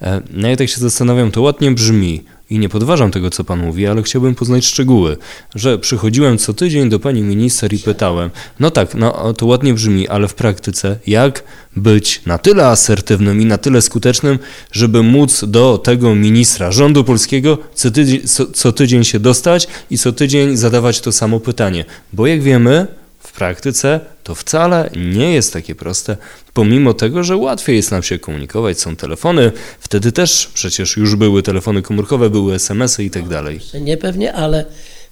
E, 0.01 0.21
No 0.31 0.47
ja 0.47 0.55
tak 0.55 0.69
się 0.69 0.79
zastanawiam, 0.79 1.31
to 1.31 1.41
ładnie 1.41 1.71
brzmi 1.71 2.23
i 2.49 2.59
nie 2.59 2.69
podważam 2.69 3.11
tego, 3.11 3.29
co 3.29 3.43
pan 3.43 3.59
mówi, 3.59 3.87
ale 3.87 4.03
chciałbym 4.03 4.35
poznać 4.35 4.65
szczegóły, 4.65 5.17
że 5.55 5.79
przychodziłem 5.79 6.37
co 6.37 6.53
tydzień 6.53 6.89
do 6.89 6.99
pani 6.99 7.21
minister 7.21 7.73
i 7.73 7.79
pytałem, 7.79 8.29
no 8.59 8.71
tak, 8.71 8.95
no 8.95 9.33
to 9.33 9.45
ładnie 9.45 9.73
brzmi, 9.73 10.07
ale 10.07 10.27
w 10.27 10.35
praktyce 10.35 10.99
jak 11.07 11.43
być 11.75 12.21
na 12.25 12.37
tyle 12.37 12.67
asertywnym 12.67 13.41
i 13.41 13.45
na 13.45 13.57
tyle 13.57 13.81
skutecznym, 13.81 14.39
żeby 14.71 15.03
móc 15.03 15.43
do 15.47 15.77
tego 15.77 16.15
ministra 16.15 16.71
rządu 16.71 17.03
polskiego 17.03 17.57
co 17.73 17.91
tydzień, 17.91 18.21
co, 18.27 18.45
co 18.45 18.71
tydzień 18.71 19.03
się 19.03 19.19
dostać 19.19 19.67
i 19.89 19.97
co 19.97 20.11
tydzień 20.11 20.57
zadawać 20.57 21.01
to 21.01 21.11
samo 21.11 21.39
pytanie, 21.39 21.85
bo 22.13 22.27
jak 22.27 22.41
wiemy, 22.41 22.87
w 23.27 23.31
praktyce 23.31 23.99
to 24.23 24.35
wcale 24.35 24.89
nie 24.95 25.33
jest 25.33 25.53
takie 25.53 25.75
proste, 25.75 26.17
pomimo 26.53 26.93
tego, 26.93 27.23
że 27.23 27.37
łatwiej 27.37 27.75
jest 27.75 27.91
nam 27.91 28.03
się 28.03 28.19
komunikować, 28.19 28.79
są 28.79 28.95
telefony, 28.95 29.51
wtedy 29.79 30.11
też 30.11 30.49
przecież 30.53 30.97
już 30.97 31.15
były 31.15 31.43
telefony 31.43 31.81
komórkowe, 31.81 32.29
były 32.29 32.53
SMS-y 32.53 33.03
i 33.03 33.09
tak 33.09 33.27
dalej. 33.27 33.59
Nie 33.81 33.97
pewnie, 33.97 34.33
ale 34.33 34.65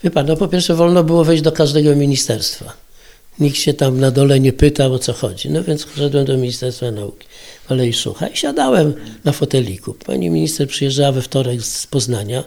wie 0.04 0.12
pan, 0.12 0.26
no 0.26 0.38
po 0.38 0.48
pierwsze 0.48 0.76
wolno 0.76 1.04
było 1.04 1.24
wejść 1.24 1.44
do 1.44 1.52
każdego 1.52 1.96
ministerstwa. 1.96 2.74
Nikt 3.40 3.58
się 3.58 3.74
tam 3.74 4.00
na 4.00 4.12
dole 4.12 4.40
nie 4.40 4.54
pytał 4.54 4.94
o 4.94 5.00
co 5.00 5.14
chodzi. 5.14 5.50
No 5.50 5.64
więc 5.64 5.86
wszedłem 5.86 6.26
do 6.26 6.38
Ministerstwa 6.38 6.92
Nauki 6.92 7.28
w 7.68 7.72
Alei 7.72 7.94
Szucha 7.94 8.28
i 8.28 8.38
siadałem 8.38 8.94
na 9.24 9.32
foteliku. 9.32 9.94
Pani 9.94 10.30
minister 10.30 10.68
przyjeżdżała 10.68 11.12
we 11.12 11.22
wtorek 11.22 11.62
z 11.62 11.88
Poznania, 11.88 12.44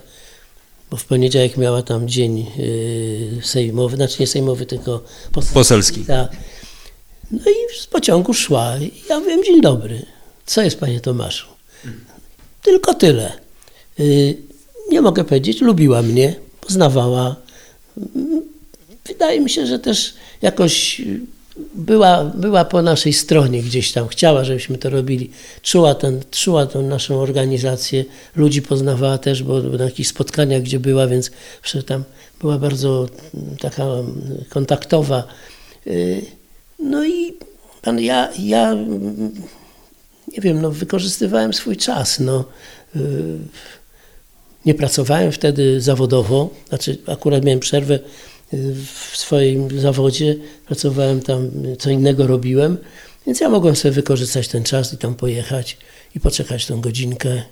bo 0.90 0.96
w 0.96 1.04
poniedziałek 1.04 1.56
miała 1.56 1.82
tam 1.82 2.08
dzień 2.08 2.46
yy, 2.56 3.42
sejmowy, 3.42 3.96
znaczy 3.96 4.16
nie 4.20 4.26
sejmowy, 4.26 4.66
tylko 4.66 5.02
poselski. 5.32 5.54
Poselski. 5.54 6.04
Tak. 6.04 6.32
No 7.30 7.38
i 7.50 7.80
z 7.80 7.86
pociągu 7.86 8.34
szła. 8.34 8.74
Ja 9.08 9.20
mówię, 9.20 9.44
dzień 9.44 9.60
dobry. 9.60 10.06
Co 10.46 10.62
jest, 10.62 10.78
panie 10.80 11.00
Tomaszu? 11.00 11.46
Tylko 12.62 12.94
tyle. 12.94 13.32
Y, 14.00 14.36
Nie 14.90 15.00
mogę 15.00 15.24
powiedzieć, 15.24 15.60
lubiła 15.60 16.02
mnie, 16.02 16.34
poznawała. 16.60 17.36
Wydaje 19.06 19.40
mi 19.40 19.50
się, 19.50 19.66
że 19.66 19.78
też 19.78 20.14
jakoś 20.42 21.00
y, 21.00 21.20
była, 21.74 22.24
była 22.24 22.64
po 22.64 22.82
naszej 22.82 23.12
stronie 23.12 23.62
gdzieś 23.62 23.92
tam, 23.92 24.08
chciała, 24.08 24.44
żebyśmy 24.44 24.78
to 24.78 24.90
robili. 24.90 25.30
Czuła, 25.62 25.94
ten, 25.94 26.20
czuła 26.30 26.66
naszą 26.82 27.20
organizację, 27.20 28.04
ludzi 28.36 28.62
poznawała 28.62 29.18
też, 29.18 29.42
bo 29.42 29.60
na 29.60 29.84
jakichś 29.84 30.08
spotkaniach, 30.08 30.62
gdzie 30.62 30.80
była, 30.80 31.06
więc 31.06 31.30
tam 31.86 32.04
była 32.40 32.58
bardzo 32.58 33.08
mm, 33.34 33.56
taka 33.56 33.84
mm, 33.84 34.44
kontaktowa. 34.48 35.24
Y, 35.86 36.22
No 36.78 37.06
i 37.06 37.34
pan, 37.82 38.00
ja, 38.00 38.28
ja 38.38 38.70
mm, 38.72 39.32
nie 40.28 40.40
wiem, 40.40 40.62
no, 40.62 40.70
wykorzystywałem 40.70 41.52
swój 41.52 41.76
czas. 41.76 42.20
No. 42.20 42.44
Y, 42.96 43.38
Nie 44.66 44.74
pracowałem 44.74 45.32
wtedy 45.32 45.80
zawodowo, 45.80 46.50
znaczy 46.68 46.98
akurat 47.06 47.44
miałem 47.44 47.60
przerwę 47.60 47.98
w 49.12 49.16
swoim 49.16 49.80
zawodzie, 49.80 50.36
pracowałem 50.66 51.20
tam, 51.20 51.50
co 51.78 51.90
innego 51.90 52.26
robiłem, 52.26 52.76
więc 53.26 53.40
ja 53.40 53.48
mogłem 53.48 53.76
sobie 53.76 53.92
wykorzystać 53.92 54.48
ten 54.48 54.64
czas 54.64 54.92
i 54.92 54.98
tam 54.98 55.14
pojechać 55.14 55.76
i 56.14 56.20
poczekać 56.20 56.66
tą 56.66 56.80
godzinkę 56.80 57.42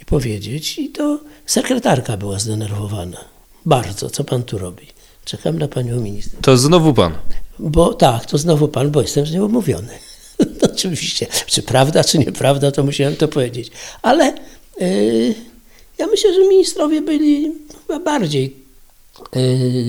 i 0.00 0.04
powiedzieć. 0.04 0.78
I 0.78 0.88
to 0.88 1.20
sekretarka 1.46 2.16
była 2.16 2.38
zdenerwowana. 2.38 3.24
Bardzo, 3.66 4.10
co 4.10 4.24
pan 4.24 4.42
tu 4.42 4.58
robi? 4.58 4.86
Czekam 5.24 5.58
na 5.58 5.68
panią 5.68 6.00
minister. 6.00 6.40
To 6.40 6.56
znowu 6.56 6.94
pan. 6.94 7.12
Bo 7.58 7.94
tak, 7.94 8.26
to 8.26 8.38
znowu 8.38 8.68
pan, 8.68 8.90
bo 8.90 9.02
jestem 9.02 9.26
z 9.26 9.32
nią 9.32 9.46
umówiony. 9.46 9.92
No, 10.38 10.68
oczywiście, 10.72 11.26
czy 11.46 11.62
prawda, 11.62 12.04
czy 12.04 12.18
nieprawda, 12.18 12.70
to 12.70 12.84
musiałem 12.84 13.16
to 13.16 13.28
powiedzieć. 13.28 13.70
Ale 14.02 14.34
yy, 14.80 15.34
ja 15.98 16.06
myślę, 16.06 16.34
że 16.34 16.40
ministrowie 16.40 17.02
byli 17.02 17.52
chyba 17.86 18.00
bardziej 18.00 18.56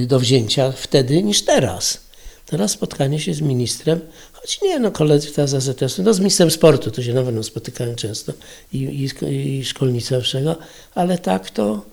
do 0.07 0.19
wzięcia 0.19 0.71
wtedy 0.71 1.23
niż 1.23 1.41
teraz. 1.41 2.01
Teraz 2.45 2.71
spotkanie 2.71 3.19
się 3.19 3.33
z 3.33 3.41
ministrem, 3.41 3.99
choć 4.33 4.61
nie, 4.61 4.79
no 4.79 4.91
koledzy 4.91 5.29
z 5.29 5.39
AZS-u, 5.39 6.03
no 6.03 6.13
z 6.13 6.19
ministrem 6.19 6.51
sportu 6.51 6.91
to 6.91 7.03
się 7.03 7.13
na 7.13 7.23
pewno 7.23 7.43
spotykają 7.43 7.95
często 7.95 8.33
i, 8.73 8.77
i, 8.77 9.59
i 9.59 9.65
szkolnictwa 9.65 10.17
wyższego, 10.17 10.55
ale 10.95 11.17
tak 11.17 11.49
to 11.49 11.85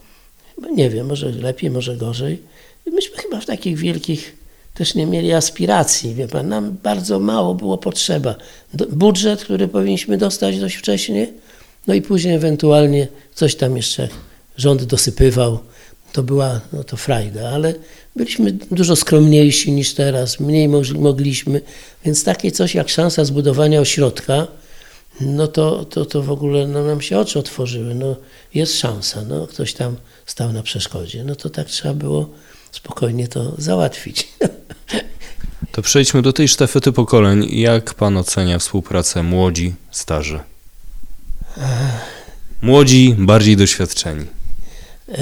chyba 0.54 0.68
nie 0.68 0.90
wiem, 0.90 1.06
może 1.06 1.30
lepiej, 1.30 1.70
może 1.70 1.97
gorzej. 1.97 2.42
Myśmy 2.87 3.16
chyba 3.16 3.40
w 3.40 3.47
takich 3.47 3.78
wielkich 3.78 4.37
też 4.75 4.94
nie 4.94 5.06
mieli 5.06 5.32
aspiracji, 5.32 6.14
wie 6.14 6.28
pan, 6.28 6.49
nam 6.49 6.76
bardzo 6.82 7.18
mało 7.18 7.54
było 7.54 7.78
potrzeba. 7.78 8.35
Do, 8.75 8.87
budżet, 8.87 9.44
który 9.44 9.68
powinniśmy 9.68 10.18
dostać 10.18 10.58
dość 10.58 10.76
wcześnie, 10.76 11.26
no 11.87 11.94
i 11.94 12.02
później 12.02 12.35
ewentualnie 12.35 13.08
coś 13.35 13.54
tam 13.54 13.76
jeszcze 13.76 14.08
rząd 14.56 14.85
dosypywał, 14.85 15.58
to 16.12 16.22
była 16.22 16.60
no 16.72 16.84
to 16.84 16.96
frajda, 16.96 17.48
ale 17.48 17.74
byliśmy 18.16 18.52
dużo 18.52 18.96
skromniejsi 18.96 19.72
niż 19.72 19.94
teraz, 19.94 20.40
mniej 20.40 20.68
mogli- 20.68 21.00
mogliśmy, 21.00 21.60
więc 22.04 22.24
takie 22.24 22.52
coś 22.52 22.74
jak 22.74 22.88
szansa 22.88 23.24
zbudowania 23.24 23.80
ośrodka, 23.80 24.46
no 25.20 25.48
to, 25.48 25.84
to, 25.84 26.04
to 26.04 26.22
w 26.22 26.30
ogóle 26.30 26.66
no, 26.66 26.84
nam 26.84 27.00
się 27.00 27.18
oczy 27.18 27.38
otworzyły, 27.38 27.94
no 27.94 28.16
jest 28.54 28.78
szansa, 28.78 29.22
no 29.28 29.46
ktoś 29.46 29.72
tam 29.72 29.96
stał 30.26 30.52
na 30.52 30.62
przeszkodzie, 30.62 31.24
no 31.24 31.36
to 31.36 31.50
tak 31.50 31.66
trzeba 31.66 31.94
było 31.94 32.30
spokojnie 32.72 33.28
to 33.28 33.54
załatwić. 33.58 34.28
To 35.72 35.82
przejdźmy 35.82 36.22
do 36.22 36.32
tej 36.32 36.48
sztafety 36.48 36.92
pokoleń. 36.92 37.48
Jak 37.50 37.94
pan 37.94 38.16
ocenia 38.16 38.58
współpracę 38.58 39.22
młodzi, 39.22 39.74
starzy? 39.90 40.40
Młodzi, 42.62 43.14
bardziej 43.18 43.56
doświadczeni. 43.56 44.26
E, 45.08 45.18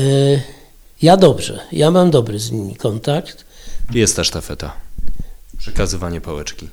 Ja 1.03 1.17
dobrze, 1.17 1.61
ja 1.73 1.91
mam 1.91 2.11
dobry 2.11 2.39
z 2.39 2.53
nimi 2.53 2.77
kontakt. 2.77 3.45
Jest 3.95 4.17
ta 4.17 4.25
sztafeta. 4.25 4.73
Przekazywanie 5.59 6.21
pałeczki. 6.21 6.69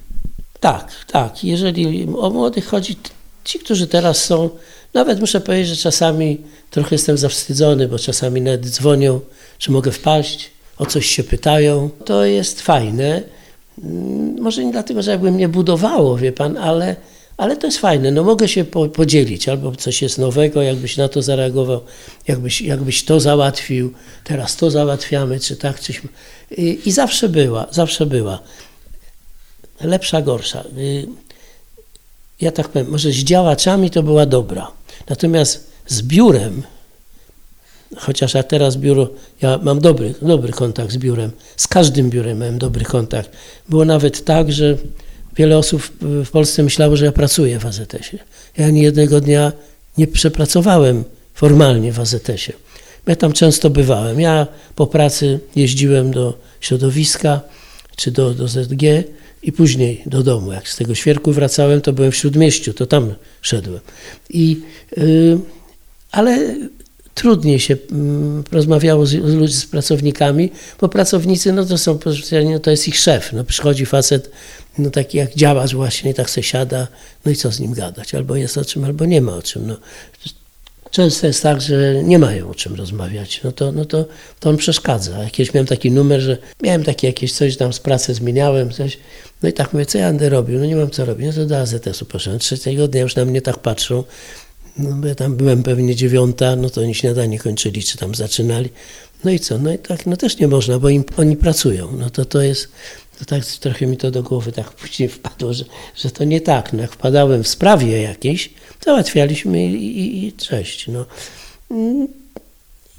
Tak, 0.59 0.91
tak. 1.11 1.43
Jeżeli 1.43 2.07
o 2.17 2.29
młodych 2.29 2.65
chodzi, 2.65 2.95
ci, 3.43 3.59
którzy 3.59 3.87
teraz 3.87 4.25
są, 4.25 4.49
nawet 4.93 5.19
muszę 5.19 5.41
powiedzieć, 5.41 5.67
że 5.67 5.75
czasami 5.75 6.37
trochę 6.71 6.95
jestem 6.95 7.17
zawstydzony, 7.17 7.87
bo 7.87 7.99
czasami 7.99 8.41
nawet 8.41 8.65
dzwonią, 8.69 9.19
czy 9.57 9.71
mogę 9.71 9.91
wpaść, 9.91 10.51
o 10.77 10.85
coś 10.85 11.05
się 11.05 11.23
pytają. 11.23 11.89
To 12.05 12.25
jest 12.25 12.61
fajne. 12.61 13.21
Mm, 13.83 14.41
Może 14.41 14.65
nie 14.65 14.71
dlatego, 14.71 15.01
że 15.01 15.11
jakby 15.11 15.31
mnie 15.31 15.47
budowało, 15.49 16.17
wie 16.17 16.31
pan, 16.31 16.57
ale, 16.57 16.95
ale 17.43 17.57
to 17.57 17.67
jest 17.67 17.77
fajne. 17.77 18.11
No 18.11 18.23
mogę 18.23 18.47
się 18.47 18.65
po, 18.65 18.87
podzielić, 18.87 19.49
albo 19.49 19.75
coś 19.75 20.01
jest 20.01 20.17
nowego, 20.17 20.61
jakbyś 20.61 20.97
na 20.97 21.09
to 21.09 21.21
zareagował, 21.21 21.81
jakbyś, 22.27 22.61
jakbyś 22.61 23.05
to 23.05 23.19
załatwił, 23.19 23.93
teraz 24.23 24.55
to 24.55 24.71
załatwiamy, 24.71 25.39
czy 25.39 25.55
tak, 25.55 25.79
coś. 25.79 26.01
I, 26.57 26.79
I 26.85 26.91
zawsze 26.91 27.29
była, 27.29 27.67
zawsze 27.71 28.05
była 28.05 28.39
lepsza, 29.81 30.21
gorsza. 30.21 30.63
Y, 30.77 31.07
Ja 32.41 32.51
tak 32.51 32.67
powiem, 32.67 32.87
może 32.89 33.11
z 33.11 33.15
działaczami 33.23 33.89
to 33.89 34.03
była 34.03 34.25
dobra. 34.25 34.71
Natomiast 35.09 35.71
z 35.87 36.01
biurem, 36.01 36.63
chociaż 37.97 38.33
ja 38.33 38.43
teraz 38.43 38.77
biuro, 38.77 39.09
ja 39.41 39.59
mam 39.63 39.79
dobry, 39.79 40.13
dobry 40.21 40.53
kontakt 40.53 40.91
z 40.91 40.97
biurem, 40.97 41.31
z 41.57 41.67
każdym 41.67 42.09
biurem 42.09 42.39
miałem 42.39 42.57
dobry 42.59 42.85
kontakt. 42.85 43.29
Było 43.69 43.85
nawet 43.85 44.25
tak, 44.25 44.51
że 44.51 44.77
wiele 45.37 45.57
osób 45.57 45.81
w- 46.01 46.29
Polsce 46.31 46.63
myślało, 46.63 46.95
że 46.97 47.05
ja 47.05 47.11
pracuję 47.11 47.59
w 47.59 47.65
AZS-ie. 47.65 48.19
Ja 48.57 48.65
ani 48.67 48.81
jednego 48.81 49.21
dnia 49.21 49.51
nie 49.97 50.07
przepracowałem 50.07 51.03
formalnie 51.33 51.93
w 51.93 51.99
AZS-ie. 51.99 52.53
Ja 53.07 53.15
tam 53.15 53.33
często 53.33 53.69
bywałem. 53.69 54.19
Ja 54.19 54.47
po 54.75 54.87
pracy 54.87 55.39
jeździłem 55.55 56.11
do 56.11 56.37
środowiska 56.61 57.41
czy 57.95 58.11
do, 58.11 58.33
do 58.33 58.47
ZG 58.47 58.83
i 59.43 59.51
później 59.51 60.03
do 60.05 60.23
domu. 60.23 60.51
Jak 60.51 60.69
z 60.69 60.75
tego 60.77 60.95
świerku 60.95 61.31
wracałem, 61.31 61.81
to 61.81 61.93
byłem 61.93 62.11
w 62.11 62.15
Śródmieściu, 62.15 62.73
to 62.73 62.85
tam 62.85 63.13
szedłem. 63.41 63.79
I, 64.29 64.61
y, 64.97 65.37
ale 66.11 66.55
trudniej 67.13 67.59
się 67.59 67.77
mm, 67.91 68.43
rozmawiało 68.51 69.05
z, 69.05 69.09
z, 69.09 69.13
ludźmi, 69.13 69.57
z 69.57 69.65
pracownikami, 69.65 70.51
bo 70.81 70.89
pracownicy, 70.89 71.53
no 71.53 71.65
to 71.65 71.77
są, 71.77 71.99
no 72.51 72.59
to 72.59 72.71
jest 72.71 72.87
ich 72.87 72.99
szef, 72.99 73.33
no 73.33 73.43
przychodzi 73.43 73.85
facet, 73.85 74.31
no 74.77 74.89
taki 74.89 75.17
jak 75.17 75.35
działacz 75.35 75.73
właśnie, 75.73 76.13
tak 76.13 76.29
se 76.29 76.43
siada, 76.43 76.87
no 77.25 77.31
i 77.31 77.35
co 77.35 77.51
z 77.51 77.59
nim 77.59 77.73
gadać, 77.73 78.15
albo 78.15 78.35
jest 78.35 78.57
o 78.57 78.65
czym, 78.65 78.83
albo 78.83 79.05
nie 79.05 79.21
ma 79.21 79.35
o 79.35 79.41
czym, 79.41 79.67
no. 79.67 79.77
Często 80.91 81.27
jest 81.27 81.43
tak, 81.43 81.61
że 81.61 82.03
nie 82.03 82.19
mają 82.19 82.49
o 82.49 82.55
czym 82.55 82.75
rozmawiać, 82.75 83.41
no 83.43 83.51
to, 83.51 83.71
no 83.71 83.85
to, 83.85 84.05
to 84.39 84.49
on 84.49 84.57
przeszkadza. 84.57 85.23
Jakieś 85.23 85.53
miałem 85.53 85.67
taki 85.67 85.91
numer, 85.91 86.21
że 86.21 86.37
miałem 86.63 86.83
takie 86.83 87.07
jakieś 87.07 87.33
coś 87.33 87.57
tam 87.57 87.73
z 87.73 87.79
pracy 87.79 88.13
zmieniałem, 88.13 88.71
coś, 88.71 88.97
no 89.43 89.49
i 89.49 89.53
tak 89.53 89.73
mówię, 89.73 89.85
co 89.85 89.97
ja 89.97 90.07
będę 90.07 90.29
robił? 90.29 90.59
No 90.59 90.65
nie 90.65 90.75
mam 90.75 90.89
co 90.89 91.05
robić, 91.05 91.27
no 91.27 91.33
to 91.33 91.45
do 91.45 91.59
AZS-u 91.59 92.05
poszedłem. 92.05 92.39
Trzeciego 92.39 92.87
dnia 92.87 93.01
już 93.01 93.15
na 93.15 93.25
mnie 93.25 93.41
tak 93.41 93.59
patrzą, 93.59 94.03
no 94.77 94.89
bo 94.95 95.07
ja 95.07 95.15
tam 95.15 95.35
byłem 95.35 95.63
pewnie 95.63 95.95
dziewiąta, 95.95 96.55
no 96.55 96.69
to 96.69 96.81
oni 96.81 96.95
śniadanie 96.95 97.39
kończyli, 97.39 97.83
czy 97.83 97.97
tam 97.97 98.15
zaczynali. 98.15 98.69
No 99.23 99.31
i 99.31 99.39
co? 99.39 99.57
No 99.57 99.73
i 99.73 99.77
tak, 99.77 100.05
no 100.05 100.17
też 100.17 100.37
nie 100.37 100.47
można, 100.47 100.79
bo 100.79 100.89
im, 100.89 101.03
oni 101.17 101.37
pracują. 101.37 101.91
No 101.97 102.09
to 102.09 102.25
to 102.25 102.41
jest, 102.41 102.67
to 103.19 103.25
tak 103.25 103.45
trochę 103.45 103.87
mi 103.87 103.97
to 103.97 104.11
do 104.11 104.23
głowy 104.23 104.51
tak 104.51 104.71
później 104.81 105.09
wpadło, 105.09 105.53
że, 105.53 105.65
że 105.95 106.11
to 106.11 106.23
nie 106.23 106.41
tak. 106.41 106.73
No 106.73 106.81
jak 106.81 106.91
wpadałem 106.91 107.43
w 107.43 107.47
sprawie 107.47 108.01
jakiejś, 108.01 108.49
załatwialiśmy 108.85 109.65
i, 109.65 109.99
i, 109.99 110.27
i 110.27 110.33
cześć. 110.33 110.87
No. 110.87 111.05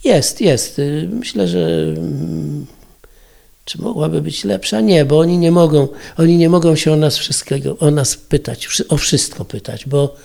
Jest, 0.04 0.40
jest. 0.40 0.81
Myślę, 1.09 1.49
że 1.49 1.85
mm, 1.97 2.66
czy 3.64 3.83
mogłaby 3.83 4.23
być 4.23 4.45
lepsza? 4.45 4.81
Nie, 4.81 5.04
bo 5.04 5.19
oni 5.19 5.38
nie 5.38 5.50
mogą, 5.50 5.88
oni 6.16 6.37
nie 6.37 6.49
mogą 6.49 6.76
się 6.76 6.93
o 6.93 6.97
nas 6.97 7.19
wszystkiego, 7.19 7.78
o 7.78 7.90
nas 7.90 8.16
pytać, 8.16 8.69
o 8.88 8.97
wszystko 8.97 9.45
pytać, 9.45 9.87
bo 9.87 10.00
mm, 10.02 10.19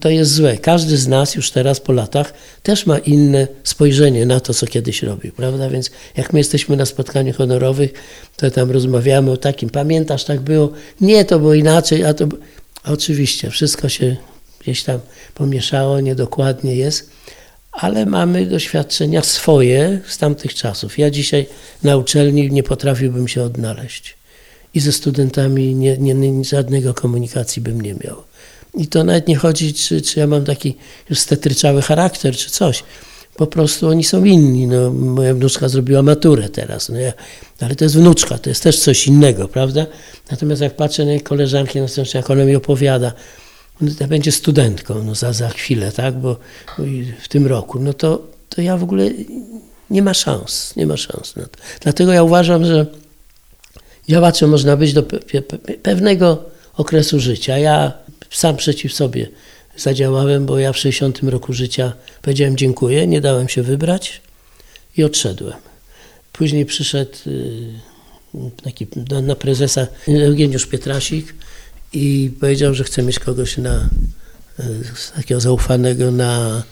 to 0.00 0.10
jest 0.10 0.32
złe. 0.34 0.56
Każdy 0.56 0.96
z 0.96 1.08
nas 1.08 1.34
już 1.34 1.50
teraz 1.50 1.80
po 1.80 1.92
latach 1.92 2.32
też 2.62 2.86
ma 2.86 2.98
inne 2.98 3.48
spojrzenie 3.64 4.26
na 4.26 4.40
to, 4.40 4.54
co 4.54 4.66
kiedyś 4.66 5.02
robił, 5.02 5.32
prawda? 5.32 5.70
Więc 5.70 5.90
jak 6.16 6.32
my 6.32 6.38
jesteśmy 6.38 6.76
na 6.76 6.86
spotkaniach 6.86 7.36
honorowych, 7.36 7.92
to 8.36 8.50
tam 8.50 8.70
rozmawiamy 8.70 9.30
o 9.30 9.36
takim, 9.36 9.70
pamiętasz, 9.70 10.24
tak 10.24 10.40
było? 10.40 10.72
Nie, 11.00 11.24
to 11.24 11.38
było 11.38 11.54
inaczej, 11.54 12.04
a 12.04 12.14
to... 12.14 12.26
Oczywiście, 12.84 13.50
wszystko 13.50 13.88
się 13.88 14.16
gdzieś 14.60 14.82
tam 14.82 15.00
pomieszało, 15.34 16.00
niedokładnie 16.00 16.76
jest, 16.76 17.10
ale 17.72 18.06
mamy 18.06 18.46
doświadczenia 18.46 19.22
swoje 19.22 20.00
z 20.06 20.18
tamtych 20.18 20.54
czasów. 20.54 20.98
Ja 20.98 21.10
dzisiaj 21.10 21.46
na 21.82 21.96
uczelni 21.96 22.50
nie 22.50 22.62
potrafiłbym 22.62 23.28
się 23.28 23.42
odnaleźć 23.42 24.16
i 24.74 24.80
ze 24.80 24.92
studentami 24.92 25.74
nie, 25.74 25.98
nie, 25.98 26.44
żadnego 26.44 26.94
komunikacji 26.94 27.62
bym 27.62 27.80
nie 27.80 27.94
miał. 27.94 28.29
I 28.74 28.86
to 28.86 29.04
nawet 29.04 29.28
nie 29.28 29.36
chodzi, 29.36 29.74
czy, 29.74 30.02
czy 30.02 30.20
ja 30.20 30.26
mam 30.26 30.44
taki 30.44 30.76
już 31.10 31.18
stetryczały 31.18 31.82
charakter, 31.82 32.36
czy 32.36 32.50
coś. 32.50 32.84
Po 33.36 33.46
prostu 33.46 33.88
oni 33.88 34.04
są 34.04 34.24
inni. 34.24 34.66
No, 34.66 34.90
moja 34.90 35.34
wnuczka 35.34 35.68
zrobiła 35.68 36.02
maturę 36.02 36.48
teraz, 36.48 36.88
no 36.88 36.98
ja, 36.98 37.12
ale 37.60 37.74
to 37.74 37.84
jest 37.84 37.96
wnuczka, 37.96 38.38
to 38.38 38.50
jest 38.50 38.62
też 38.62 38.78
coś 38.78 39.06
innego, 39.06 39.48
prawda? 39.48 39.86
Natomiast 40.30 40.62
jak 40.62 40.76
patrzę 40.76 41.04
na 41.04 41.10
jej 41.10 41.20
koleżanki, 41.20 41.80
no, 41.80 41.86
jak 42.14 42.30
ona 42.30 42.44
mi 42.44 42.56
opowiada, 42.56 43.12
no, 43.80 44.06
będzie 44.08 44.32
studentką 44.32 45.02
no, 45.02 45.14
za, 45.14 45.32
za 45.32 45.48
chwilę, 45.48 45.92
tak, 45.92 46.14
bo 46.14 46.36
w 47.22 47.28
tym 47.28 47.46
roku, 47.46 47.80
no 47.80 47.92
to, 47.92 48.22
to 48.48 48.62
ja 48.62 48.76
w 48.76 48.82
ogóle 48.82 49.10
nie 49.90 50.02
ma 50.02 50.14
szans, 50.14 50.76
nie 50.76 50.86
ma 50.86 50.96
szans. 50.96 51.36
No. 51.36 51.42
Dlatego 51.80 52.12
ja 52.12 52.22
uważam, 52.22 52.64
że 52.64 52.86
działaczem 54.08 54.50
można 54.50 54.76
być 54.76 54.92
do 54.92 55.02
pe 55.02 55.42
pewnego 55.82 56.44
okresu 56.76 57.20
życia. 57.20 57.58
Ja 57.58 57.92
sam 58.36 58.56
przeciw 58.56 58.94
sobie 58.94 59.28
zadziałałem, 59.76 60.46
bo 60.46 60.58
ja 60.58 60.72
w 60.72 60.78
60 60.78 61.22
roku 61.22 61.52
życia 61.52 61.92
powiedziałem 62.22 62.56
dziękuję, 62.56 63.06
nie 63.06 63.20
dałem 63.20 63.48
się 63.48 63.62
wybrać 63.62 64.20
i 64.96 65.04
odszedłem. 65.04 65.54
Później 66.32 66.66
przyszedł 66.66 67.16
y, 67.26 67.72
taki 68.62 68.86
na 69.22 69.36
prezesa 69.36 69.86
Eugeniusz 70.08 70.66
Pietrasik, 70.66 71.34
i 71.92 72.30
powiedział, 72.40 72.74
że 72.74 72.84
chce 72.84 73.02
mieć 73.02 73.18
kogoś 73.18 73.56
na, 73.58 73.88
e, 74.58 74.64
takiego 75.16 75.40
zaufanego 75.40 76.10
na 76.10 76.62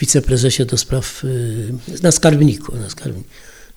wiceprezesie 0.00 0.64
do 0.64 0.76
spraw, 0.76 1.24
e, 1.24 2.02
na 2.02 2.12
skarbniku, 2.12 2.76
na 2.76 2.90
skarbniku. 2.90 3.28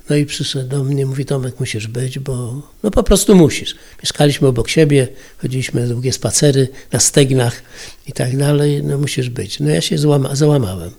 No 0.10 0.16
i 0.16 0.26
przyszedł 0.26 0.70
do 0.70 0.84
mnie, 0.84 1.06
mówi 1.06 1.26
Tomek, 1.26 1.60
musisz 1.60 1.88
być, 1.88 2.20
bo 2.20 2.62
no 2.84 2.92
po 2.92 3.04
prostu 3.04 3.36
musisz. 3.36 3.76
Mieszkaliśmy 4.04 4.48
obok 4.48 4.70
siebie, 4.70 5.08
chodziliśmy 5.38 5.88
długie 5.88 6.14
spacery 6.14 6.68
na 6.92 7.00
stegnach 7.00 7.64
i 8.08 8.12
tak 8.12 8.38
dalej, 8.38 8.84
no 8.84 8.98
musisz 8.98 9.30
być. 9.30 9.60
No 9.60 9.70
ja 9.70 9.82
się 9.82 9.98
złama, 9.98 10.36
załamałem. 10.36 10.92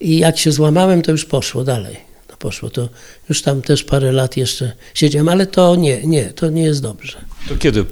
I 0.00 0.18
jak 0.18 0.38
się 0.38 0.52
złamałem, 0.52 1.02
to 1.02 1.12
już 1.12 1.24
poszło 1.24 1.64
dalej. 1.64 1.96
No 2.30 2.36
poszło, 2.36 2.70
to 2.70 2.88
już 3.28 3.42
tam 3.42 3.62
też 3.62 3.84
parę 3.84 4.12
lat 4.12 4.36
jeszcze 4.36 4.72
siedziałem, 4.94 5.28
ale 5.28 5.46
to 5.46 5.76
nie, 5.76 6.06
nie, 6.06 6.24
to 6.24 6.50
nie 6.50 6.62
jest 6.62 6.82
dobrze. 6.82 7.24
To 7.48 7.56
kiedy, 7.56 7.84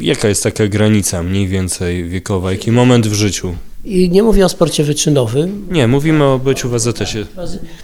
jaka 0.00 0.28
jest 0.28 0.42
taka 0.42 0.66
granica 0.66 1.22
mniej 1.22 1.48
więcej 1.48 2.08
wiekowa, 2.08 2.52
jaki 2.52 2.72
moment 2.72 3.06
w 3.06 3.14
życiu? 3.14 3.54
I 3.88 4.10
nie 4.10 4.22
mówię 4.22 4.44
o 4.44 4.48
sporcie 4.48 4.84
wyczynowym. 4.84 5.66
Nie, 5.70 5.88
mówimy 5.88 6.24
o 6.24 6.38
byciu 6.38 6.68
w 6.68 6.74
AZS-ie. 6.74 7.26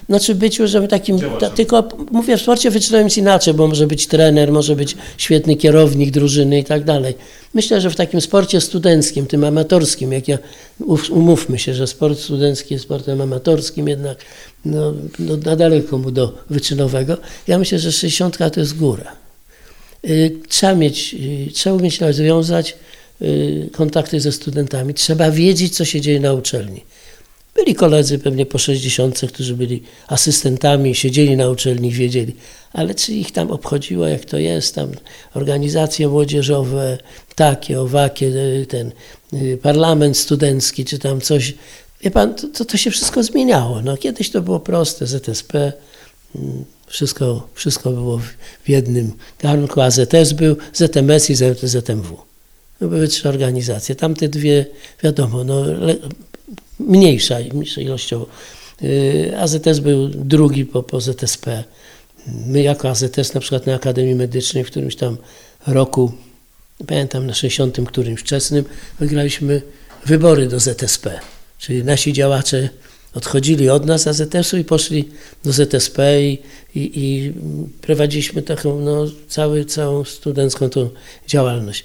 Znaczy 0.09 0.35
byciu, 0.35 0.67
żeby 0.67 0.88
takim, 0.88 1.19
ta, 1.40 1.51
tylko 1.51 1.88
mówię 2.11 2.37
w 2.37 2.43
sporcie 2.43 2.71
wyczynowym 2.71 3.07
jest 3.07 3.19
inaczej, 3.19 3.55
bo 3.55 3.69
może 3.69 3.87
być 3.87 4.07
trener, 4.07 4.53
może 4.53 4.77
być 4.77 4.97
świetny 5.17 5.57
kierownik 5.57 6.11
drużyny 6.11 6.59
i 6.59 6.64
tak 6.64 6.85
dalej. 6.85 7.14
Myślę, 7.55 7.81
że 7.81 7.90
w 7.90 7.97
takim 7.97 8.21
sporcie 8.21 8.61
studenckim, 8.61 9.27
tym 9.27 9.45
amatorskim, 9.45 10.12
jak 10.12 10.29
ja, 10.29 10.38
umówmy 11.11 11.59
się, 11.59 11.75
że 11.75 11.87
sport 11.87 12.19
studencki 12.19 12.75
jest 12.75 12.85
sportem 12.85 13.21
amatorskim 13.21 13.88
jednak, 13.88 14.19
no, 14.64 14.95
no 15.19 15.37
na 15.37 15.57
daleko 15.57 15.99
mu 15.99 16.11
do 16.11 16.33
wyczynowego, 16.51 17.17
ja 17.49 17.59
myślę, 17.59 17.79
że 17.79 17.93
60 17.93 18.38
to 18.55 18.61
jest 18.61 18.77
góra. 18.77 19.12
Y, 20.09 20.37
trzeba 20.49 20.75
mieć, 20.75 21.14
y, 21.49 21.53
trzeba 21.53 21.77
umieć 21.77 22.01
rozwiązać 22.01 22.77
kontakty 23.73 24.21
ze 24.21 24.33
studentami, 24.33 24.95
trzeba 24.95 25.31
wiedzieć, 25.31 25.77
co 25.77 25.85
się 25.85 26.01
dzieje 26.01 26.21
na 26.21 26.33
uczelni. 26.33 26.85
Byli 27.55 27.75
koledzy 27.75 28.19
pewnie 28.19 28.47
po 28.47 28.59
60, 28.59 29.21
którzy 29.29 29.55
byli 29.55 29.83
asystentami, 30.09 30.95
siedzieli 30.95 31.37
na 31.37 31.49
uczelni, 31.49 31.91
wiedzieli, 31.91 32.37
ale 32.73 32.95
czy 32.95 33.13
ich 33.13 33.33
tam 33.33 33.51
obchodziło, 33.51 34.07
jak 34.07 34.25
to 34.25 34.39
jest, 34.39 34.75
tam 34.75 34.91
organizacje 35.35 36.09
młodzieżowe, 36.09 36.99
takie, 37.35 37.81
owakie, 37.81 38.33
ten 38.69 38.93
parlament 39.63 40.19
studencki, 40.19 40.85
czy 40.85 40.99
tam 40.99 41.21
coś. 41.21 41.55
Wie 42.01 42.11
pan, 42.11 42.35
to, 42.35 42.65
to 42.65 42.77
się 42.77 42.91
wszystko 42.91 43.23
zmieniało. 43.23 43.83
No, 43.83 43.97
kiedyś 43.97 44.31
to 44.31 44.43
było 44.43 44.61
proste, 44.61 45.07
ZSP, 45.07 45.73
wszystko, 46.87 47.49
wszystko 47.55 47.91
było 47.91 48.21
w 48.65 48.69
jednym 48.69 49.13
garnku. 49.39 49.81
AZS 49.81 50.33
był, 50.33 50.57
ZMS 50.73 51.31
i 51.31 51.35
ZMW. 51.63 52.34
To 52.79 52.89
były 52.89 53.09
trzy 53.09 53.29
organizacje. 53.29 53.95
Tamte 53.95 54.29
dwie, 54.29 54.67
wiadomo, 55.03 55.45
no, 55.45 55.65
mniejsza, 56.81 57.37
mniejsza 57.53 57.81
ilościowo. 57.81 58.27
Y, 58.83 59.33
AZS 59.39 59.79
był 59.79 60.09
drugi 60.09 60.65
po, 60.65 60.83
po 60.83 61.01
ZSP. 61.01 61.65
My 62.27 62.63
jako 62.63 62.91
AZS 62.91 63.35
na 63.35 63.41
przykład 63.41 63.67
na 63.67 63.75
Akademii 63.75 64.15
Medycznej 64.15 64.65
w 64.65 64.67
którymś 64.67 64.97
tam 64.97 65.17
roku, 65.67 66.13
pamiętam 66.87 67.27
na 67.27 67.35
60 67.35 67.89
którymś 67.89 68.21
wczesnym, 68.21 68.65
wygraliśmy 69.01 69.63
wybory 70.07 70.47
do 70.47 70.61
ZSP. 70.61 71.21
Czyli 71.59 71.85
nasi 71.85 72.13
działacze 72.13 72.69
odchodzili 73.15 73.71
od 73.71 73.87
nas 73.87 74.07
AZS-u 74.07 74.57
i 74.57 74.65
poszli 74.65 75.09
do 75.45 75.53
ZSP 75.53 75.99
i, 76.23 76.43
i, 76.75 76.91
i 77.05 77.33
prowadziliśmy 77.81 78.43
taką 78.43 78.81
no, 78.81 79.07
cały, 79.29 79.65
całą 79.65 80.05
studencką 80.05 80.71
tą 80.71 80.91
działalność. 81.27 81.85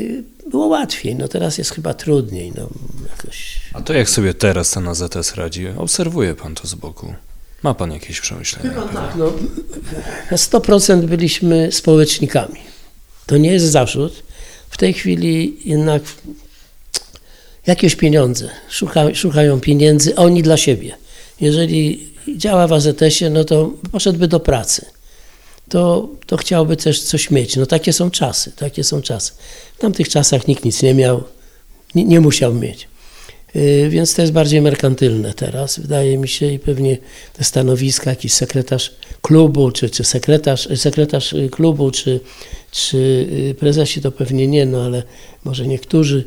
Y, 0.00 0.24
było 0.50 0.66
łatwiej, 0.66 1.14
no 1.14 1.28
teraz 1.28 1.58
jest 1.58 1.70
chyba 1.70 1.94
trudniej. 1.94 2.52
No, 2.56 2.68
jakoś. 3.10 3.60
A 3.72 3.80
to 3.80 3.92
jak 3.92 4.10
sobie 4.10 4.34
teraz 4.34 4.70
ten 4.70 4.88
AZS 4.88 5.34
radzi? 5.34 5.68
Obserwuje 5.68 6.34
pan 6.34 6.54
to 6.54 6.66
z 6.66 6.74
boku. 6.74 7.14
Ma 7.62 7.74
pan 7.74 7.92
jakieś 7.92 8.20
przemyślenia? 8.20 8.70
Chyba 8.70 8.88
tak, 8.88 9.16
no, 9.16 9.32
na 10.30 10.36
100% 10.36 11.04
byliśmy 11.04 11.72
społecznikami. 11.72 12.60
To 13.26 13.36
nie 13.36 13.52
jest 13.52 13.66
zarzut. 13.66 14.22
W 14.70 14.76
tej 14.76 14.94
chwili 14.94 15.56
jednak 15.64 16.02
jakieś 17.66 17.96
pieniądze, 17.96 18.48
szuka, 18.68 19.14
szukają 19.14 19.60
pieniędzy, 19.60 20.16
oni 20.16 20.42
dla 20.42 20.56
siebie. 20.56 20.96
Jeżeli 21.40 22.12
działa 22.36 22.66
w 22.66 22.72
AZS-ie, 22.72 23.30
no 23.30 23.44
to 23.44 23.70
poszedłby 23.92 24.28
do 24.28 24.40
pracy. 24.40 24.86
To, 25.70 26.08
to 26.26 26.36
chciałby 26.36 26.76
też 26.76 27.02
coś 27.02 27.30
mieć. 27.30 27.56
No 27.56 27.66
takie 27.66 27.92
są 27.92 28.10
czasy, 28.10 28.52
takie 28.56 28.84
są 28.84 29.02
czasy. 29.02 29.32
W 29.76 29.80
tamtych 29.80 30.08
czasach 30.08 30.48
nikt 30.48 30.64
nic 30.64 30.82
nie 30.82 30.94
miał, 30.94 31.22
nie, 31.94 32.04
nie 32.04 32.20
musiał 32.20 32.54
mieć. 32.54 32.88
Yy, 33.54 33.88
więc 33.88 34.14
to 34.14 34.22
jest 34.22 34.34
bardziej 34.34 34.60
merkantylne 34.60 35.34
teraz, 35.34 35.78
wydaje 35.78 36.18
mi 36.18 36.28
się, 36.28 36.52
i 36.52 36.58
pewnie 36.58 36.98
te 37.32 37.44
stanowiska, 37.44 38.10
jakiś 38.10 38.32
sekretarz 38.32 38.94
klubu, 39.22 39.70
czy, 39.70 39.90
czy 39.90 40.04
sekretarz, 40.04 40.68
sekretarz 40.76 41.34
klubu, 41.50 41.90
czy, 41.90 42.20
czy 42.70 42.96
y, 43.50 43.54
prezesi 43.58 44.00
to 44.00 44.12
pewnie 44.12 44.46
nie, 44.46 44.66
no 44.66 44.82
ale 44.82 45.02
może 45.44 45.66
niektórzy 45.66 46.24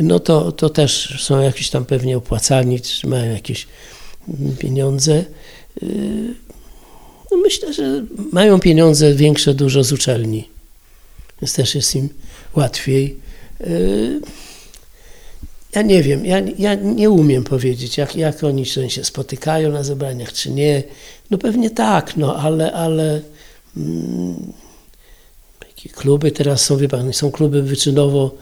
no 0.00 0.20
to, 0.20 0.52
to 0.52 0.70
też 0.70 1.16
są 1.22 1.40
jakiś 1.40 1.70
tam 1.70 1.84
pewnie 1.84 2.16
opłacani, 2.16 2.80
czy 2.80 3.06
mają 3.06 3.32
jakieś 3.32 3.66
pieniądze. 4.58 5.24
No 7.34 7.40
myślę, 7.40 7.72
że 7.72 8.04
mają 8.32 8.60
pieniądze 8.60 9.14
większe 9.14 9.54
dużo 9.54 9.84
z 9.84 9.92
uczelni, 9.92 10.48
więc 11.42 11.54
też 11.54 11.74
jest 11.74 11.96
im 11.96 12.08
łatwiej. 12.56 13.16
Y, 13.60 14.20
ja 15.74 15.82
nie 15.82 16.02
wiem, 16.02 16.26
ja, 16.26 16.42
ja 16.58 16.74
nie 16.74 17.10
umiem 17.10 17.44
powiedzieć, 17.44 17.98
jak, 17.98 18.16
jak 18.16 18.44
oni 18.44 18.66
się 18.66 19.04
spotykają 19.04 19.72
na 19.72 19.82
zebraniach, 19.82 20.32
czy 20.32 20.50
nie. 20.50 20.82
No 21.30 21.38
pewnie 21.38 21.70
tak, 21.70 22.16
no 22.16 22.36
ale, 22.36 22.72
ale 22.72 23.20
mm, 23.76 24.52
kluby 25.94 26.30
teraz 26.30 26.64
są, 26.64 26.76
wie 26.76 26.88
pan, 26.88 27.12
są 27.12 27.30
kluby 27.30 27.62
wyczynowo, 27.62 28.34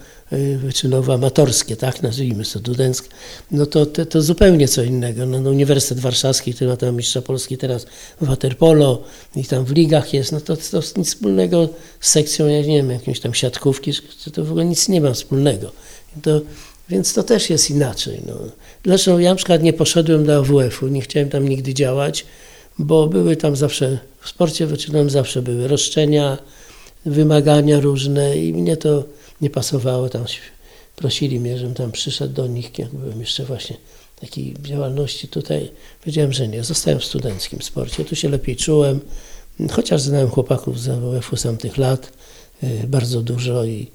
wyczynowo 0.57 1.13
amatorskie, 1.13 1.75
tak, 1.75 2.01
nazwijmy 2.01 2.43
to, 2.43 2.49
studenckie. 2.49 3.09
No 3.51 3.65
to, 3.65 3.85
to, 3.85 4.05
to 4.05 4.21
zupełnie 4.21 4.67
co 4.67 4.83
innego. 4.83 5.25
No, 5.25 5.41
no 5.41 5.49
Uniwersytet 5.49 5.99
Warszawski, 5.99 6.53
który 6.53 6.69
ma 6.69 6.77
tam 6.77 6.95
mistrza 6.95 7.21
Polski 7.21 7.57
teraz 7.57 7.85
w 8.21 8.25
waterpolo 8.25 9.01
i 9.35 9.45
tam 9.45 9.65
w 9.65 9.71
ligach 9.71 10.13
jest, 10.13 10.31
no 10.31 10.41
to, 10.41 10.57
to 10.57 10.81
nic 10.97 11.07
wspólnego 11.07 11.69
z 11.99 12.09
sekcją, 12.09 12.47
ja 12.47 12.61
nie 12.61 12.77
wiem, 12.77 12.89
jakimś 12.89 13.19
tam 13.19 13.33
siatkówki, 13.33 13.91
to 14.33 14.45
w 14.45 14.49
ogóle 14.49 14.65
nic 14.65 14.89
nie 14.89 15.01
ma 15.01 15.13
wspólnego. 15.13 15.71
To, 16.21 16.41
więc 16.89 17.13
to 17.13 17.23
też 17.23 17.49
jest 17.49 17.69
inaczej. 17.69 18.21
No. 18.27 18.33
Zresztą 18.85 19.19
ja 19.19 19.29
na 19.29 19.35
przykład 19.35 19.63
nie 19.63 19.73
poszedłem 19.73 20.25
do 20.25 20.35
AWF-u, 20.35 20.87
nie 20.87 21.01
chciałem 21.01 21.29
tam 21.29 21.49
nigdy 21.49 21.73
działać, 21.73 22.25
bo 22.79 23.07
były 23.07 23.35
tam 23.35 23.55
zawsze, 23.55 23.99
w 24.21 24.29
sporcie 24.29 24.65
wyczynowym 24.67 25.09
zawsze 25.09 25.41
były 25.41 25.67
roszczenia, 25.67 26.37
wymagania 27.05 27.79
różne 27.79 28.37
i 28.37 28.53
mnie 28.53 28.77
to 28.77 29.03
nie 29.43 29.49
pasowało. 29.49 30.09
Tam 30.09 30.25
prosili 30.95 31.39
mnie, 31.39 31.57
żebym 31.57 31.73
tam 31.73 31.91
przyszedł 31.91 32.33
do 32.33 32.47
nich, 32.47 32.79
jak 32.79 32.89
byłem 32.89 33.19
jeszcze 33.19 33.45
właśnie 33.45 33.77
takiej 34.21 34.53
działalności 34.61 35.27
tutaj. 35.27 35.71
Powiedziałem, 35.99 36.33
że 36.33 36.47
nie, 36.47 36.63
zostałem 36.63 36.99
w 36.99 37.05
studenckim 37.05 37.61
sporcie, 37.61 38.05
tu 38.05 38.15
się 38.15 38.29
lepiej 38.29 38.55
czułem, 38.55 38.99
chociaż 39.71 40.01
znałem 40.01 40.29
chłopaków 40.29 40.79
z 40.79 40.89
AWF-u 40.89 41.37
z 41.37 41.43
tamtych 41.43 41.77
lat, 41.77 42.13
y, 42.63 42.87
bardzo 42.87 43.21
dużo 43.21 43.65
i 43.65 43.87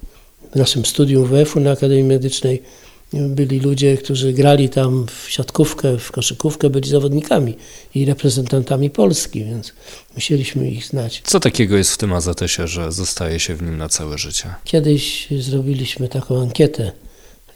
w 0.51 0.55
naszym 0.55 0.85
studium 0.85 1.25
WF-u 1.25 1.59
na 1.59 1.71
Akademii 1.71 2.03
Medycznej 2.03 2.63
byli 3.13 3.59
ludzie, 3.59 3.97
którzy 3.97 4.33
grali 4.33 4.69
tam 4.69 5.05
w 5.07 5.29
siatkówkę, 5.29 5.97
w 5.97 6.11
koszykówkę, 6.11 6.69
byli 6.69 6.89
zawodnikami 6.89 7.57
i 7.95 8.05
reprezentantami 8.05 8.89
Polski, 8.89 9.45
więc 9.45 9.73
musieliśmy 10.15 10.71
ich 10.71 10.85
znać. 10.85 11.21
Co 11.25 11.39
takiego 11.39 11.77
jest 11.77 11.91
w 11.91 11.97
tym 11.97 12.13
AZS-ie, 12.13 12.67
że 12.67 12.91
zostaje 12.91 13.39
się 13.39 13.55
w 13.55 13.61
nim 13.61 13.77
na 13.77 13.89
całe 13.89 14.17
życie? 14.17 14.53
Kiedyś 14.63 15.27
zrobiliśmy 15.39 16.07
taką 16.07 16.41
ankietę, 16.41 16.91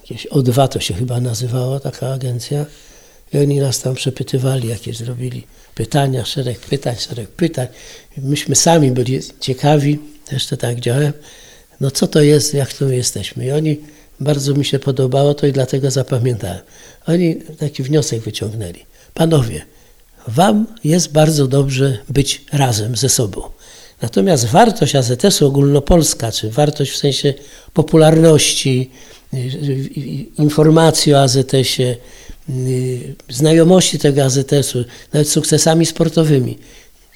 jakieś 0.02 0.28
O2 0.28 0.68
to 0.68 0.80
się 0.80 0.94
chyba 0.94 1.20
nazywała 1.20 1.80
taka 1.80 2.14
agencja 2.14 2.66
i 3.34 3.38
oni 3.38 3.60
nas 3.60 3.80
tam 3.80 3.96
przepytywali, 3.96 4.68
jakieś 4.68 4.98
zrobili 4.98 5.44
pytania, 5.76 6.26
szereg 6.26 6.60
pytań, 6.60 6.96
szereg 7.00 7.30
pytań. 7.30 7.68
Myśmy 8.18 8.56
sami 8.56 8.92
byli 8.92 9.20
ciekawi, 9.40 10.00
też 10.26 10.48
to 10.48 10.58
tak 10.58 10.80
działałem, 10.80 11.14
no 11.82 11.92
co 11.92 12.08
to 12.08 12.22
jest, 12.22 12.54
jak 12.54 12.74
tu 12.74 12.90
jesteśmy. 12.90 13.46
I 13.46 13.52
oni, 13.52 13.78
bardzo 14.24 14.54
mi 14.54 14.66
się 14.66 14.80
podobało 14.80 15.34
to 15.34 15.48
i 15.48 15.52
dlatego 15.52 15.92
zapamiętałem. 15.92 16.60
Oni 17.08 17.36
taki 17.36 17.84
wniosek 17.84 18.22
wyciągnęli. 18.22 18.80
Panowie, 19.14 19.62
wam 20.28 20.68
jest 20.84 21.12
bardzo 21.12 21.48
dobrze 21.48 21.98
być 22.10 22.46
razem 22.52 22.96
ze 22.96 23.10
sobą. 23.10 23.42
Natomiast 24.02 24.46
wartość 24.46 24.96
AZS-u 24.96 25.48
ogólnopolska, 25.48 26.32
czy 26.32 26.50
wartość 26.50 26.92
w 26.92 26.98
sensie 26.98 27.34
popularności, 27.74 28.92
y, 29.34 29.38
y, 29.38 29.42
informacji 30.38 31.14
o 31.14 31.22
AZS-ie, 31.22 31.98
y, 32.50 33.16
znajomości 33.30 34.00
tego 34.00 34.24
AZS-u, 34.24 34.84
nawet 35.14 35.30
sukcesami 35.30 35.86
sportowymi, 35.86 36.58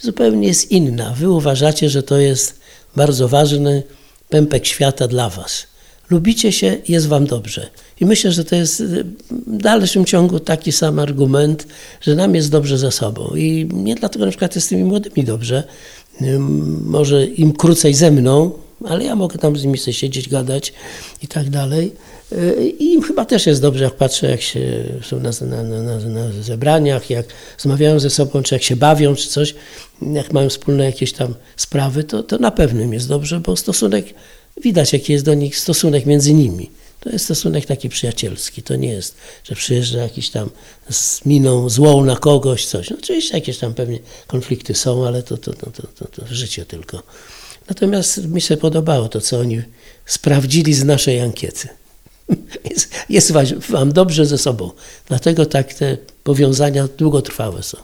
zupełnie 0.01 0.47
jest 0.47 0.71
inna. 0.71 1.13
Wy 1.13 1.29
uważacie, 1.29 1.89
że 1.89 2.03
to 2.03 2.17
jest 2.17 2.59
bardzo 2.95 3.27
ważne, 3.27 3.83
pępek 4.29 4.65
świata 4.65 5.07
dla 5.07 5.29
Was. 5.29 5.67
Lubicie 6.09 6.51
się, 6.51 6.77
jest 6.87 7.07
Wam 7.07 7.25
dobrze. 7.25 7.69
I 7.99 8.05
myślę, 8.05 8.31
że 8.31 8.43
to 8.45 8.55
jest 8.55 8.83
w 8.83 9.03
dalszym 9.47 10.05
ciągu 10.05 10.39
taki 10.39 10.71
sam 10.71 10.99
argument, 10.99 11.67
że 12.01 12.15
nam 12.15 12.35
jest 12.35 12.51
dobrze 12.51 12.77
ze 12.77 12.91
sobą. 12.91 13.35
I 13.35 13.69
nie 13.73 13.95
dlatego 13.95 14.25
na 14.25 14.31
przykład 14.31 14.55
jest 14.55 14.67
z 14.67 14.69
tymi 14.69 14.83
młodymi 14.83 15.23
dobrze, 15.23 15.63
może 16.81 17.25
im 17.25 17.53
krócej 17.53 17.93
ze 17.93 18.11
mną, 18.11 18.51
ale 18.85 19.03
ja 19.03 19.15
mogę 19.15 19.37
tam 19.37 19.57
z 19.57 19.63
nimi 19.63 19.77
sobie 19.77 19.93
siedzieć, 19.93 20.29
gadać 20.29 20.73
i 21.23 21.27
tak 21.27 21.49
dalej. 21.49 21.91
I 22.79 22.93
im 22.93 23.01
chyba 23.01 23.25
też 23.25 23.45
jest 23.45 23.61
dobrze, 23.61 23.83
jak 23.83 23.93
patrzę, 23.93 24.31
jak 24.31 24.41
się 24.41 24.83
są 25.01 25.19
na, 25.19 25.31
na, 25.41 25.63
na, 25.63 25.99
na, 25.99 26.31
zebraniach, 26.41 27.09
jak 27.09 27.25
rozmawiają 27.57 27.99
ze 27.99 28.09
sobą, 28.09 28.43
czy 28.43 28.55
jak 28.55 28.63
się 28.63 28.75
bawią, 28.75 29.15
czy 29.15 29.27
coś, 29.27 29.55
jak 30.01 30.33
mają 30.33 30.49
wspólne 30.49 30.85
jakieś 30.85 31.13
tam 31.13 31.33
sprawy, 31.57 32.03
to, 32.03 32.23
to 32.23 32.37
na 32.37 32.51
pewno 32.51 32.81
im 32.81 32.93
jest 32.93 33.07
dobrze, 33.07 33.39
bo 33.39 33.55
stosunek, 33.55 34.05
widać 34.63 34.93
jaki 34.93 35.13
jest 35.13 35.25
do 35.25 35.33
nich 35.33 35.57
stosunek 35.57 36.05
między 36.05 36.33
nimi. 36.33 36.69
To 36.99 37.09
jest 37.09 37.25
stosunek 37.25 37.65
taki 37.65 37.89
przyjacielski. 37.89 38.63
To 38.63 38.75
nie 38.75 38.89
jest, 38.89 39.15
że 39.43 39.55
przyjeżdża 39.55 39.99
jakiś 39.99 40.29
tam 40.29 40.49
z 40.89 41.25
miną 41.25 41.69
złą 41.69 42.05
na 42.05 42.15
kogoś, 42.15 42.65
coś. 42.65 42.89
No, 42.89 42.97
oczywiście 42.99 43.35
jakieś 43.35 43.57
tam 43.57 43.73
pewnie 43.73 43.99
konflikty 44.27 44.75
są, 44.75 45.07
ale 45.07 45.23
to, 45.23 45.37
to, 45.37 45.53
to, 45.53 45.71
to, 45.71 46.07
to, 46.07 46.27
życie 46.29 46.65
tylko. 46.65 47.03
Natomiast 47.69 48.25
mi 48.25 48.41
się 48.41 48.57
podobało 48.57 49.09
to, 49.09 49.21
co 49.21 49.39
oni 49.39 49.61
sprawdzili 50.05 50.73
z 50.73 50.83
naszej 50.83 51.19
ankiety. 51.19 51.67
Jest, 52.71 52.91
jest 53.09 53.31
wam 53.69 53.93
dobrze 53.93 54.25
ze 54.25 54.37
sobą. 54.37 54.71
Dlatego 55.07 55.45
tak 55.45 55.73
te 55.73 55.97
powiązania 56.23 56.87
długotrwałe 56.97 57.63
są. 57.63 57.77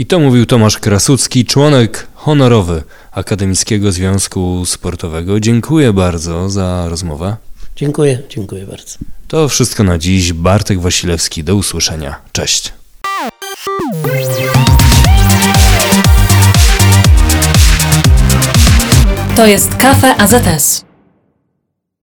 I 0.00 0.06
to 0.06 0.18
mówił 0.18 0.46
Tomasz 0.46 0.78
Krasucki, 0.78 1.44
członek 1.44 2.06
honorowy 2.14 2.82
Akademickiego 3.12 3.92
Związku 3.92 4.62
Sportowego. 4.66 5.40
Dziękuję 5.40 5.92
bardzo 5.92 6.50
za 6.50 6.88
rozmowę. 6.88 7.36
Dziękuję, 7.76 8.22
dziękuję 8.28 8.66
bardzo. 8.66 8.98
To 9.28 9.48
wszystko 9.48 9.84
na 9.84 9.98
dziś. 9.98 10.32
Bartek 10.32 10.80
Wasilewski, 10.80 11.44
do 11.44 11.56
usłyszenia. 11.56 12.20
Cześć. 12.32 12.72
To 19.36 19.46
jest 19.46 19.76
Kafe 19.76 20.16
AZS. 20.16 20.89